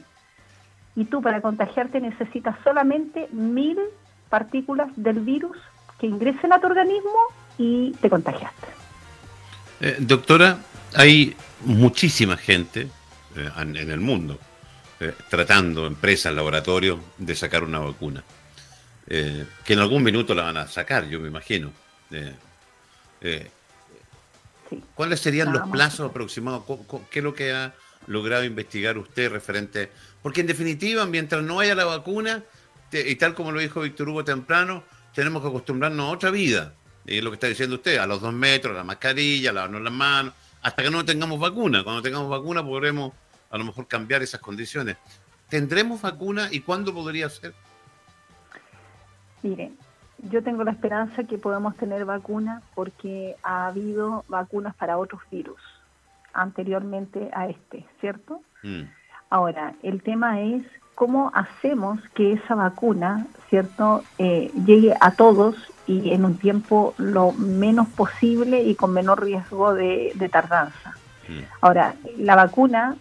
Y 0.94 1.04
tú 1.06 1.22
para 1.22 1.40
contagiarte 1.40 2.00
necesitas 2.00 2.56
solamente 2.62 3.28
mil 3.32 3.78
partículas 4.28 4.90
del 4.96 5.20
virus 5.20 5.56
que 5.98 6.06
ingresen 6.06 6.52
a 6.52 6.60
tu 6.60 6.66
organismo 6.66 7.18
y 7.58 7.90
te 8.00 8.08
contagiaste. 8.08 8.68
Eh, 9.80 9.96
doctora, 9.98 10.58
hay 10.94 11.36
muchísima 11.64 12.36
gente 12.36 12.88
eh, 13.36 13.50
en 13.56 13.90
el 13.90 14.00
mundo 14.00 14.38
eh, 15.00 15.12
tratando, 15.28 15.86
empresas, 15.86 16.34
laboratorios, 16.34 16.98
de 17.18 17.34
sacar 17.34 17.62
una 17.62 17.80
vacuna. 17.80 18.24
que 19.06 19.72
en 19.72 19.78
algún 19.78 20.02
minuto 20.02 20.34
la 20.34 20.42
van 20.42 20.58
a 20.58 20.66
sacar, 20.66 21.08
yo 21.08 21.20
me 21.20 21.28
imagino. 21.28 21.72
¿Cuáles 24.94 25.20
serían 25.20 25.52
los 25.52 25.68
plazos 25.70 26.10
aproximados? 26.10 26.64
¿Qué 27.10 27.20
es 27.20 27.24
lo 27.24 27.34
que 27.34 27.52
ha 27.52 27.74
logrado 28.06 28.44
investigar 28.44 28.98
usted 28.98 29.30
referente? 29.30 29.90
Porque 30.22 30.42
en 30.42 30.46
definitiva, 30.46 31.06
mientras 31.06 31.42
no 31.42 31.60
haya 31.60 31.74
la 31.74 31.86
vacuna, 31.86 32.42
y 32.92 33.14
tal 33.16 33.34
como 33.34 33.52
lo 33.52 33.60
dijo 33.60 33.80
Víctor 33.80 34.10
Hugo 34.10 34.24
temprano, 34.24 34.84
tenemos 35.14 35.42
que 35.42 35.48
acostumbrarnos 35.48 36.06
a 36.06 36.10
otra 36.10 36.30
vida. 36.30 36.74
Y 37.08 37.18
es 37.18 37.24
lo 37.24 37.30
que 37.30 37.34
está 37.34 37.46
diciendo 37.46 37.76
usted, 37.76 37.98
a 37.98 38.06
los 38.06 38.20
dos 38.20 38.32
metros, 38.32 38.74
la 38.74 38.84
mascarilla, 38.84 39.52
lavarnos 39.52 39.82
las 39.82 39.92
manos, 39.92 40.34
hasta 40.62 40.82
que 40.82 40.90
no 40.90 41.04
tengamos 41.04 41.38
vacuna. 41.38 41.82
Cuando 41.84 42.02
tengamos 42.02 42.28
vacuna 42.28 42.64
podremos 42.64 43.12
a 43.50 43.58
lo 43.58 43.64
mejor 43.64 43.86
cambiar 43.86 44.22
esas 44.22 44.40
condiciones. 44.40 44.96
¿Tendremos 45.48 46.02
vacuna 46.02 46.48
y 46.50 46.60
cuándo 46.60 46.92
podría 46.92 47.28
ser? 47.30 47.54
Mire, 49.42 49.72
yo 50.30 50.42
tengo 50.42 50.64
la 50.64 50.72
esperanza 50.72 51.24
que 51.24 51.38
podamos 51.38 51.76
tener 51.76 52.04
vacuna 52.04 52.62
porque 52.74 53.36
ha 53.42 53.68
habido 53.68 54.24
vacunas 54.28 54.74
para 54.74 54.98
otros 54.98 55.22
virus 55.30 55.60
anteriormente 56.34 57.30
a 57.32 57.48
este, 57.48 57.86
¿cierto? 58.00 58.42
Mm. 58.62 58.82
Ahora, 59.30 59.74
el 59.82 60.02
tema 60.02 60.40
es 60.40 60.62
cómo 60.98 61.30
hacemos 61.32 62.00
que 62.12 62.32
esa 62.32 62.56
vacuna, 62.56 63.24
¿cierto?, 63.50 64.02
eh, 64.18 64.50
llegue 64.66 64.96
a 65.00 65.12
todos 65.12 65.54
y 65.86 66.10
en 66.10 66.24
un 66.24 66.36
tiempo 66.36 66.92
lo 66.98 67.30
menos 67.30 67.86
posible 67.86 68.64
y 68.64 68.74
con 68.74 68.92
menor 68.92 69.22
riesgo 69.22 69.74
de, 69.74 70.28
tardanza. 70.32 70.96
Mm. 71.28 71.42
Ahora, 71.60 71.94
la 72.16 72.34
vacuna 72.34 72.96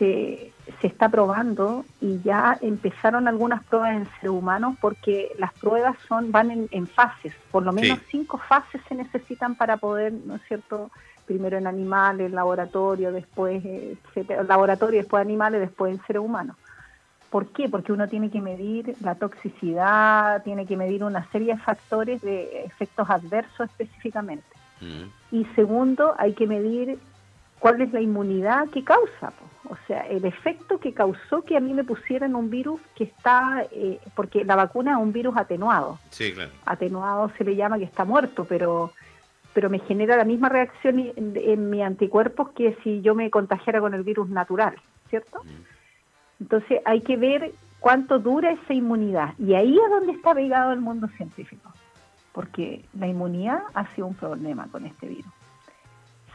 se, 0.00 0.50
se 0.80 0.88
está 0.88 1.10
probando 1.10 1.84
y 2.00 2.20
ya 2.22 2.58
empezaron 2.60 3.28
algunas 3.28 3.62
pruebas 3.62 3.92
en 3.92 4.04
seres 4.16 4.30
humanos 4.30 4.74
porque 4.80 5.30
las 5.38 5.52
pruebas 5.52 5.96
son 6.08 6.32
van 6.32 6.66
en, 6.72 6.86
fases, 6.88 7.32
por 7.52 7.62
lo 7.62 7.72
menos 7.72 8.00
cinco 8.10 8.38
fases 8.48 8.80
se 8.88 8.96
necesitan 8.96 9.54
para 9.54 9.76
poder, 9.76 10.12
¿no 10.12 10.34
es 10.34 10.42
cierto?, 10.48 10.90
primero 11.24 11.56
en 11.56 11.68
animales, 11.68 12.32
laboratorio, 12.32 13.12
después 13.12 13.64
eh, 13.64 13.96
laboratorio, 14.48 14.98
después 14.98 15.20
animales, 15.20 15.60
después 15.60 15.94
en 15.94 16.04
seres 16.04 16.22
humanos. 16.22 16.56
¿Por 17.30 17.48
qué? 17.48 17.68
Porque 17.68 17.92
uno 17.92 18.08
tiene 18.08 18.30
que 18.30 18.40
medir 18.40 18.94
la 19.02 19.14
toxicidad, 19.14 20.42
tiene 20.42 20.66
que 20.66 20.76
medir 20.76 21.04
una 21.04 21.30
serie 21.30 21.54
de 21.54 21.60
factores 21.60 22.22
de 22.22 22.64
efectos 22.64 23.08
adversos 23.10 23.68
específicamente. 23.68 24.46
Mm. 24.80 25.36
Y 25.36 25.44
segundo, 25.54 26.14
hay 26.18 26.32
que 26.32 26.46
medir 26.46 26.98
cuál 27.58 27.80
es 27.82 27.92
la 27.92 28.00
inmunidad 28.00 28.68
que 28.68 28.82
causa. 28.82 29.32
O 29.68 29.76
sea, 29.86 30.06
el 30.06 30.24
efecto 30.24 30.78
que 30.78 30.94
causó 30.94 31.42
que 31.42 31.56
a 31.56 31.60
mí 31.60 31.74
me 31.74 31.84
pusieran 31.84 32.34
un 32.34 32.48
virus 32.48 32.80
que 32.94 33.04
está, 33.04 33.66
eh, 33.72 34.00
porque 34.14 34.44
la 34.44 34.56
vacuna 34.56 34.92
es 34.92 34.98
un 34.98 35.12
virus 35.12 35.36
atenuado. 35.36 35.98
Sí, 36.10 36.32
claro. 36.32 36.50
Atenuado 36.64 37.30
se 37.36 37.44
le 37.44 37.56
llama 37.56 37.78
que 37.78 37.84
está 37.84 38.04
muerto, 38.04 38.46
pero 38.48 38.92
pero 39.54 39.70
me 39.70 39.80
genera 39.80 40.16
la 40.16 40.24
misma 40.24 40.48
reacción 40.48 41.00
en, 41.00 41.32
en 41.34 41.68
mi 41.68 41.82
anticuerpos 41.82 42.50
que 42.50 42.76
si 42.84 43.00
yo 43.00 43.16
me 43.16 43.28
contagiara 43.28 43.80
con 43.80 43.92
el 43.92 44.04
virus 44.04 44.28
natural, 44.28 44.76
¿cierto? 45.10 45.42
Mm. 45.42 45.77
Entonces 46.40 46.80
hay 46.84 47.00
que 47.00 47.16
ver 47.16 47.52
cuánto 47.80 48.18
dura 48.18 48.52
esa 48.52 48.74
inmunidad. 48.74 49.34
Y 49.38 49.54
ahí 49.54 49.78
es 49.78 49.90
donde 49.90 50.12
está 50.12 50.34
pegado 50.34 50.72
el 50.72 50.80
mundo 50.80 51.08
científico, 51.16 51.72
porque 52.32 52.84
la 52.94 53.06
inmunidad 53.06 53.60
ha 53.74 53.86
sido 53.94 54.06
un 54.06 54.14
problema 54.14 54.68
con 54.70 54.86
este 54.86 55.08
virus. 55.08 55.32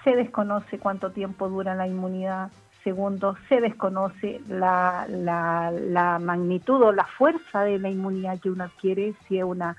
Se 0.04 0.16
desconoce 0.16 0.80
cuánto 0.80 1.12
tiempo 1.12 1.48
dura 1.48 1.76
la 1.76 1.88
inmunidad. 1.88 2.52
Segundo, 2.84 3.38
se 3.48 3.62
desconoce 3.62 4.42
la, 4.50 5.06
la, 5.08 5.72
la 5.72 6.20
magnitud 6.20 6.82
o 6.82 6.92
la 6.92 7.06
fuerza 7.06 7.62
de 7.62 7.80
la 7.80 7.90
inmunidad 7.90 8.40
que 8.42 8.50
uno 8.50 8.66
adquiere 8.66 9.14
si 9.28 9.38
es 9.38 9.46
una 9.46 9.78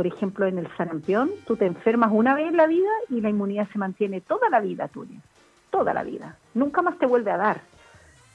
por 0.00 0.06
ejemplo, 0.06 0.46
en 0.46 0.56
el 0.56 0.68
sarampión, 0.78 1.30
tú 1.46 1.56
te 1.56 1.66
enfermas 1.66 2.10
una 2.10 2.34
vez 2.34 2.48
en 2.48 2.56
la 2.56 2.66
vida 2.66 2.88
y 3.10 3.20
la 3.20 3.28
inmunidad 3.28 3.68
se 3.70 3.78
mantiene 3.78 4.22
toda 4.22 4.48
la 4.48 4.60
vida 4.60 4.88
tuya, 4.88 5.20
toda 5.70 5.92
la 5.92 6.04
vida. 6.04 6.38
Nunca 6.54 6.80
más 6.80 6.96
te 6.98 7.04
vuelve 7.04 7.30
a 7.30 7.36
dar. 7.36 7.60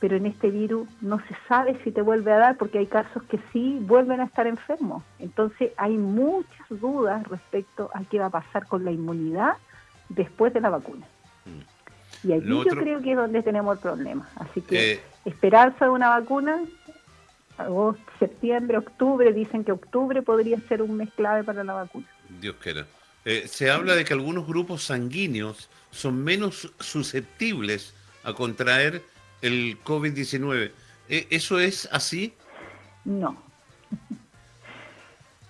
Pero 0.06 0.18
en 0.18 0.28
este 0.28 0.52
virus 0.52 0.88
no 1.02 1.18
se 1.18 1.36
sabe 1.48 1.80
si 1.84 1.91
te 1.91 2.04
vuelve 2.04 2.32
a 2.32 2.38
dar 2.38 2.58
porque 2.58 2.78
hay 2.78 2.86
casos 2.86 3.24
que 3.24 3.39
sí 3.52 3.80
vuelven 3.82 4.22
a 4.22 4.26
estar 4.26 4.46
enfermos. 4.46 5.02
Entonces 5.18 5.72
hay 5.78 5.98
muchas 5.98 6.70
dudas 6.70 7.28
respecto 7.28 7.89
a 7.91 8.04
qué 8.04 8.20
va 8.20 8.28
a 8.28 8.30
pasar 8.30 8.68
con 8.68 8.86
la 8.86 8.91
inmunidad 8.91 9.54
después 10.10 10.54
de 10.54 10.62
la 10.62 10.70
vacuna. 10.70 11.08
Mm. 11.46 12.28
Y 12.28 12.34
aquí 12.34 12.48
yo 12.50 12.65
creo 12.65 13.02
que 13.02 13.12
es 13.13 13.18
donde 13.18 13.41
tenemos 13.41 13.78
el 13.78 13.82
problema. 13.82 14.30
Así 14.36 14.62
que 14.62 14.91
eh, 14.91 15.00
esperanza 15.26 15.86
de 15.86 15.91
una 15.91 16.10
vacuna 16.10 16.62
agosto, 17.58 18.04
septiembre, 18.20 18.78
octubre, 18.78 19.34
dicen 19.34 19.63
que 19.63 19.72
octubre 19.72 20.22
podría 20.22 20.60
ser 20.68 20.84
un 20.84 20.98
mes 20.98 21.10
clave 21.15 21.44
para 21.44 21.63
la 21.63 21.74
vacuna. 21.74 22.06
Dios 22.39 22.58
quiera. 22.62 22.86
Eh, 23.26 23.48
se 23.48 23.72
habla 23.72 23.96
de 23.96 24.06
que 24.06 24.13
algunos 24.13 24.46
grupos 24.46 24.84
sanguíneos 24.84 25.68
son 25.89 26.24
menos 26.24 26.72
susceptibles 26.80 27.96
a 28.24 28.34
contraer 28.34 29.02
el 29.46 29.78
COVID-19. 29.84 30.72
Eh, 31.10 31.28
¿Eso 31.30 31.60
es 31.60 31.88
así? 31.92 32.34
No, 33.04 33.38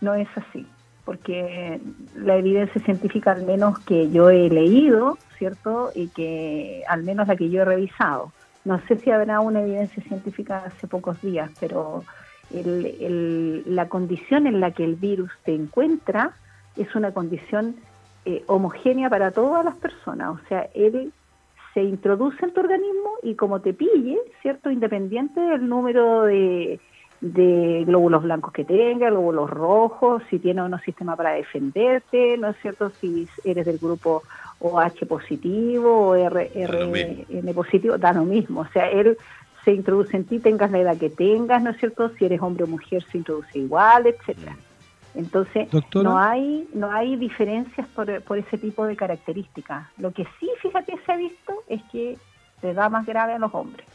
no 0.01 0.13
es 0.13 0.27
así, 0.35 0.67
porque 1.05 1.79
la 2.15 2.35
evidencia 2.35 2.81
científica, 2.81 3.31
al 3.31 3.43
menos 3.43 3.79
que 3.79 4.11
yo 4.11 4.29
he 4.29 4.49
leído, 4.49 5.17
¿cierto? 5.37 5.91
Y 5.95 6.09
que 6.09 6.83
al 6.89 7.03
menos 7.03 7.27
la 7.27 7.37
que 7.37 7.49
yo 7.49 7.61
he 7.61 7.65
revisado, 7.65 8.33
no 8.65 8.81
sé 8.87 8.97
si 8.97 9.11
habrá 9.11 9.39
una 9.39 9.61
evidencia 9.61 10.03
científica 10.03 10.63
hace 10.65 10.87
pocos 10.87 11.21
días, 11.21 11.49
pero 11.59 12.03
la 12.51 13.87
condición 13.87 14.47
en 14.47 14.59
la 14.59 14.71
que 14.71 14.83
el 14.83 14.95
virus 14.95 15.31
te 15.43 15.53
encuentra 15.53 16.33
es 16.75 16.93
una 16.95 17.11
condición 17.11 17.75
eh, 18.25 18.43
homogénea 18.47 19.09
para 19.09 19.31
todas 19.31 19.63
las 19.63 19.75
personas. 19.75 20.29
O 20.29 20.47
sea, 20.47 20.69
él 20.73 21.13
se 21.75 21.83
introduce 21.83 22.43
en 22.43 22.53
tu 22.53 22.61
organismo 22.61 23.11
y 23.21 23.35
como 23.35 23.59
te 23.59 23.73
pille, 23.73 24.17
¿cierto? 24.41 24.71
Independiente 24.71 25.41
del 25.41 25.67
número 25.67 26.23
de, 26.23 26.79
de 27.19 27.83
glóbulos 27.85 28.23
blancos 28.23 28.53
que 28.53 28.63
tenga, 28.63 29.09
glóbulos 29.09 29.49
rojos, 29.49 30.23
si 30.29 30.39
tiene 30.39 30.61
o 30.61 30.69
no 30.69 30.79
sistema 30.79 31.17
para 31.17 31.33
defenderte, 31.33 32.37
¿no 32.37 32.49
es 32.49 32.57
cierto? 32.61 32.89
Si 32.91 33.27
eres 33.43 33.65
del 33.65 33.77
grupo 33.77 34.23
OH 34.59 35.05
positivo 35.05 36.11
o 36.11 36.15
RN 36.15 37.53
positivo, 37.53 37.97
da 37.97 38.13
lo 38.13 38.23
mismo. 38.23 38.61
O 38.61 38.67
sea, 38.67 38.89
él 38.89 39.17
se 39.65 39.73
introduce 39.73 40.15
en 40.15 40.23
ti, 40.23 40.39
tengas 40.39 40.71
la 40.71 40.79
edad 40.79 40.97
que 40.97 41.09
tengas, 41.09 41.61
¿no 41.61 41.71
es 41.71 41.77
cierto? 41.77 42.09
Si 42.17 42.23
eres 42.23 42.41
hombre 42.41 42.63
o 42.63 42.67
mujer, 42.67 43.03
se 43.11 43.17
introduce 43.17 43.59
igual, 43.59 44.07
etcétera. 44.07 44.55
Entonces, 45.15 45.67
no 45.93 46.17
hay 46.17 46.67
no 46.73 46.91
hay 46.91 47.15
diferencias 47.15 47.87
por, 47.89 48.21
por 48.23 48.37
ese 48.37 48.57
tipo 48.57 48.85
de 48.85 48.95
características. 48.95 49.87
Lo 49.97 50.11
que 50.11 50.25
sí, 50.39 50.49
fíjate, 50.61 50.93
se 51.05 51.11
ha 51.11 51.15
visto 51.15 51.53
es 51.67 51.81
que 51.91 52.17
se 52.61 52.73
da 52.73 52.89
más 52.89 53.05
grave 53.05 53.33
a 53.33 53.39
los 53.39 53.53
hombres. 53.53 53.85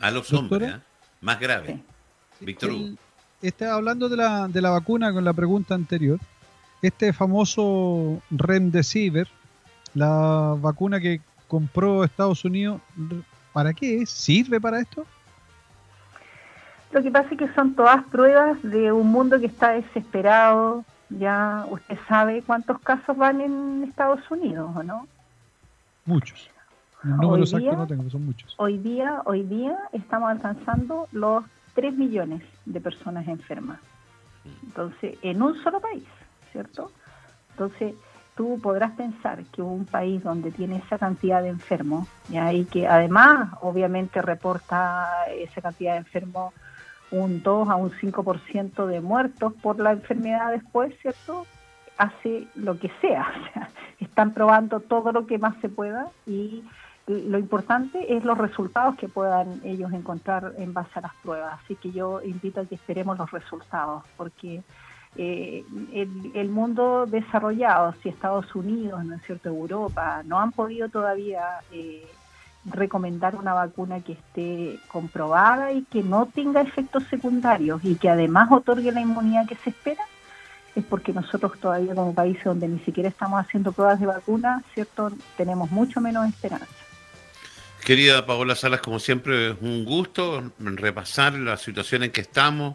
A 0.00 0.10
los 0.10 0.32
hombres, 0.32 0.74
¿eh? 0.74 0.80
más 1.20 1.38
grave. 1.38 1.82
Víctor 2.40 2.70
Está 3.42 3.74
hablando 3.74 4.08
de 4.08 4.16
la, 4.16 4.48
de 4.48 4.60
la 4.60 4.70
vacuna 4.70 5.12
con 5.12 5.24
la 5.24 5.32
pregunta 5.32 5.74
anterior. 5.74 6.18
Este 6.82 7.12
famoso 7.12 8.20
Remdesivir, 8.30 9.28
la 9.94 10.56
vacuna 10.58 11.00
que 11.00 11.20
compró 11.46 12.02
Estados 12.04 12.44
Unidos, 12.44 12.80
¿para 13.52 13.72
qué 13.74 14.02
es? 14.02 14.10
¿Sirve 14.10 14.60
para 14.60 14.80
esto? 14.80 15.06
Lo 16.90 17.02
que 17.02 17.10
pasa 17.10 17.28
es 17.32 17.38
que 17.38 17.52
son 17.54 17.74
todas 17.74 18.02
pruebas 18.04 18.62
de 18.62 18.92
un 18.92 19.08
mundo 19.08 19.38
que 19.38 19.46
está 19.46 19.72
desesperado. 19.72 20.84
Ya 21.10 21.66
usted 21.70 21.98
sabe 22.08 22.42
cuántos 22.42 22.80
casos 22.80 23.16
van 23.16 23.40
en 23.40 23.84
Estados 23.84 24.20
Unidos, 24.30 24.70
¿o 24.74 24.82
no? 24.82 25.06
Muchos. 26.04 26.50
hoy 27.22 27.44
día, 27.44 27.72
no 27.72 27.86
tengo, 27.86 28.08
son 28.10 28.26
muchos. 28.26 28.54
Hoy 28.56 28.78
día, 28.78 29.22
hoy 29.24 29.42
día 29.42 29.76
estamos 29.92 30.30
alcanzando 30.30 31.08
los 31.12 31.44
3 31.74 31.94
millones 31.94 32.42
de 32.64 32.80
personas 32.80 33.28
enfermas. 33.28 33.78
Entonces, 34.62 35.18
en 35.22 35.42
un 35.42 35.54
solo 35.62 35.80
país, 35.80 36.04
¿cierto? 36.52 36.90
Entonces, 37.50 37.94
tú 38.34 38.58
podrás 38.62 38.92
pensar 38.92 39.44
que 39.52 39.60
un 39.60 39.84
país 39.84 40.22
donde 40.22 40.50
tiene 40.50 40.76
esa 40.76 40.96
cantidad 40.96 41.42
de 41.42 41.48
enfermos, 41.48 42.08
y 42.30 42.64
que 42.64 42.86
además 42.86 43.50
obviamente 43.60 44.22
reporta 44.22 45.26
esa 45.30 45.60
cantidad 45.60 45.92
de 45.92 45.98
enfermos 45.98 46.54
un 47.10 47.42
2 47.42 47.68
a 47.68 47.76
un 47.76 47.90
5% 47.90 48.86
de 48.86 49.00
muertos 49.00 49.52
por 49.54 49.78
la 49.78 49.92
enfermedad 49.92 50.52
después, 50.52 50.94
¿cierto? 51.00 51.46
Hace 51.96 52.46
lo 52.54 52.78
que 52.78 52.90
sea, 53.00 53.26
o 53.40 53.52
sea, 53.52 53.70
están 54.00 54.34
probando 54.34 54.80
todo 54.80 55.12
lo 55.12 55.26
que 55.26 55.38
más 55.38 55.56
se 55.60 55.68
pueda 55.68 56.08
y 56.26 56.64
lo 57.08 57.38
importante 57.38 58.16
es 58.16 58.24
los 58.24 58.36
resultados 58.36 58.96
que 58.96 59.08
puedan 59.08 59.62
ellos 59.64 59.92
encontrar 59.92 60.52
en 60.58 60.74
base 60.74 60.90
a 60.96 61.02
las 61.02 61.14
pruebas. 61.22 61.58
Así 61.64 61.74
que 61.76 61.90
yo 61.90 62.20
invito 62.22 62.60
a 62.60 62.66
que 62.66 62.74
esperemos 62.74 63.16
los 63.18 63.30
resultados, 63.30 64.04
porque 64.16 64.62
eh, 65.16 65.64
el, 66.34 66.50
mundo 66.50 67.06
desarrollado, 67.06 67.94
si 68.02 68.10
Estados 68.10 68.54
Unidos, 68.54 69.04
¿no 69.04 69.16
es 69.16 69.22
cierto?, 69.22 69.48
Europa, 69.48 70.22
no 70.24 70.38
han 70.38 70.52
podido 70.52 70.90
todavía 70.90 71.60
eh, 71.72 72.06
recomendar 72.70 73.36
una 73.36 73.54
vacuna 73.54 74.00
que 74.00 74.12
esté 74.12 74.78
comprobada 74.88 75.72
y 75.72 75.84
que 75.84 76.02
no 76.02 76.26
tenga 76.26 76.60
efectos 76.60 77.04
secundarios 77.10 77.80
y 77.84 77.96
que 77.96 78.08
además 78.08 78.48
otorgue 78.50 78.92
la 78.92 79.00
inmunidad 79.00 79.46
que 79.46 79.56
se 79.56 79.70
espera, 79.70 80.02
es 80.74 80.84
porque 80.84 81.12
nosotros 81.12 81.58
todavía 81.60 81.94
como 81.94 82.14
países 82.14 82.44
donde 82.44 82.68
ni 82.68 82.78
siquiera 82.80 83.08
estamos 83.08 83.40
haciendo 83.40 83.72
pruebas 83.72 84.00
de 84.00 84.06
vacuna, 84.06 84.62
¿cierto?, 84.74 85.10
tenemos 85.36 85.70
mucho 85.70 86.00
menos 86.00 86.28
esperanza. 86.28 86.66
Querida 87.84 88.26
Paola 88.26 88.54
Salas, 88.54 88.80
como 88.80 88.98
siempre, 88.98 89.52
es 89.52 89.56
un 89.60 89.84
gusto 89.84 90.52
repasar 90.58 91.32
la 91.34 91.56
situación 91.56 92.02
en 92.02 92.10
que 92.10 92.20
estamos 92.20 92.74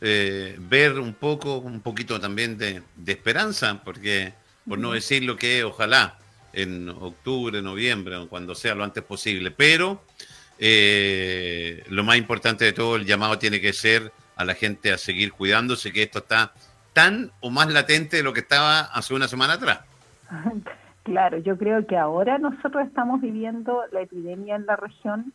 eh, 0.00 0.56
ver 0.58 0.98
un 0.98 1.14
poco, 1.14 1.58
un 1.58 1.80
poquito 1.80 2.20
también 2.20 2.58
de, 2.58 2.82
esperanza, 3.06 3.82
porque 3.84 4.34
por 4.68 4.78
no 4.78 4.92
decir 4.92 5.24
lo 5.24 5.36
que 5.36 5.64
ojalá 5.64 6.18
en 6.54 6.88
octubre, 6.88 7.60
noviembre, 7.62 8.26
cuando 8.28 8.54
sea 8.54 8.74
lo 8.74 8.84
antes 8.84 9.02
posible, 9.02 9.50
pero 9.50 10.02
eh, 10.58 11.84
lo 11.88 12.04
más 12.04 12.16
importante 12.16 12.64
de 12.64 12.72
todo, 12.72 12.96
el 12.96 13.04
llamado 13.04 13.38
tiene 13.38 13.60
que 13.60 13.72
ser 13.72 14.12
a 14.36 14.44
la 14.44 14.54
gente 14.54 14.92
a 14.92 14.98
seguir 14.98 15.32
cuidándose, 15.32 15.92
que 15.92 16.02
esto 16.02 16.18
está 16.18 16.52
tan 16.92 17.30
o 17.40 17.50
más 17.50 17.70
latente 17.72 18.18
de 18.18 18.22
lo 18.22 18.32
que 18.32 18.40
estaba 18.40 18.80
hace 18.80 19.14
una 19.14 19.28
semana 19.28 19.54
atrás. 19.54 19.80
Claro, 21.04 21.36
yo 21.36 21.58
creo 21.58 21.86
que 21.86 21.98
ahora 21.98 22.38
nosotros 22.38 22.86
estamos 22.86 23.20
viviendo 23.20 23.82
la 23.92 24.00
epidemia 24.00 24.56
en 24.56 24.64
la 24.64 24.74
región 24.74 25.34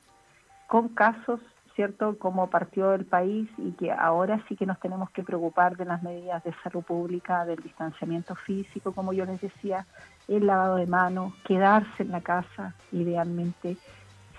con 0.66 0.90
casos 0.90 1.40
¿cierto?, 1.80 2.18
cómo 2.20 2.50
partió 2.50 2.94
el 2.94 3.06
país 3.06 3.48
y 3.58 3.72
que 3.72 3.90
ahora 3.90 4.44
sí 4.50 4.58
que 4.58 4.66
nos 4.66 4.82
tenemos 4.82 5.10
que 5.12 5.24
preocupar 5.24 5.78
de 5.78 5.86
las 5.86 6.04
medidas 6.04 6.44
de 6.44 6.54
salud 6.62 6.84
pública, 6.84 7.46
del 7.46 7.56
distanciamiento 7.64 8.36
físico, 8.36 8.92
como 8.92 9.14
yo 9.14 9.24
les 9.24 9.40
decía, 9.40 9.86
el 10.28 10.46
lavado 10.46 10.76
de 10.76 10.88
manos, 10.88 11.32
quedarse 11.48 12.04
en 12.04 12.12
la 12.12 12.20
casa, 12.20 12.74
idealmente, 12.92 13.78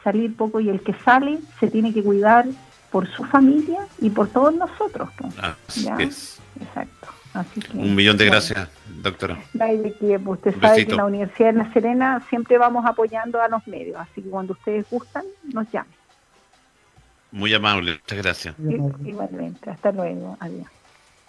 salir 0.05 0.37
poco 0.37 0.61
y 0.61 0.69
el 0.69 0.83
que 0.83 0.93
sale 0.93 1.39
se 1.59 1.71
tiene 1.71 1.95
que 1.95 2.03
cuidar 2.03 2.45
por 2.93 3.09
su 3.09 3.25
familia 3.25 3.87
y 4.03 4.11
por 4.11 4.29
todos 4.29 4.55
nosotros. 4.55 5.09
Exacto. 6.61 7.09
Un 7.73 7.95
millón 7.95 8.19
de 8.19 8.27
gracias, 8.27 8.69
doctora. 9.01 9.39
Usted 10.27 10.61
sabe 10.61 10.85
que 10.85 10.91
en 10.91 10.97
la 10.99 11.07
Universidad 11.07 11.55
de 11.55 11.59
La 11.59 11.73
Serena 11.73 12.23
siempre 12.29 12.59
vamos 12.59 12.85
apoyando 12.85 13.41
a 13.41 13.49
los 13.49 13.67
medios, 13.67 13.97
así 13.99 14.21
que 14.21 14.29
cuando 14.29 14.53
ustedes 14.53 14.85
gustan, 14.91 15.25
nos 15.55 15.73
llamen. 15.73 16.00
Muy 17.33 17.55
amable, 17.55 17.93
muchas 17.93 18.19
gracias. 18.19 18.55
Igualmente, 18.59 19.71
hasta 19.71 19.93
luego, 19.93 20.37
adiós. 20.41 20.67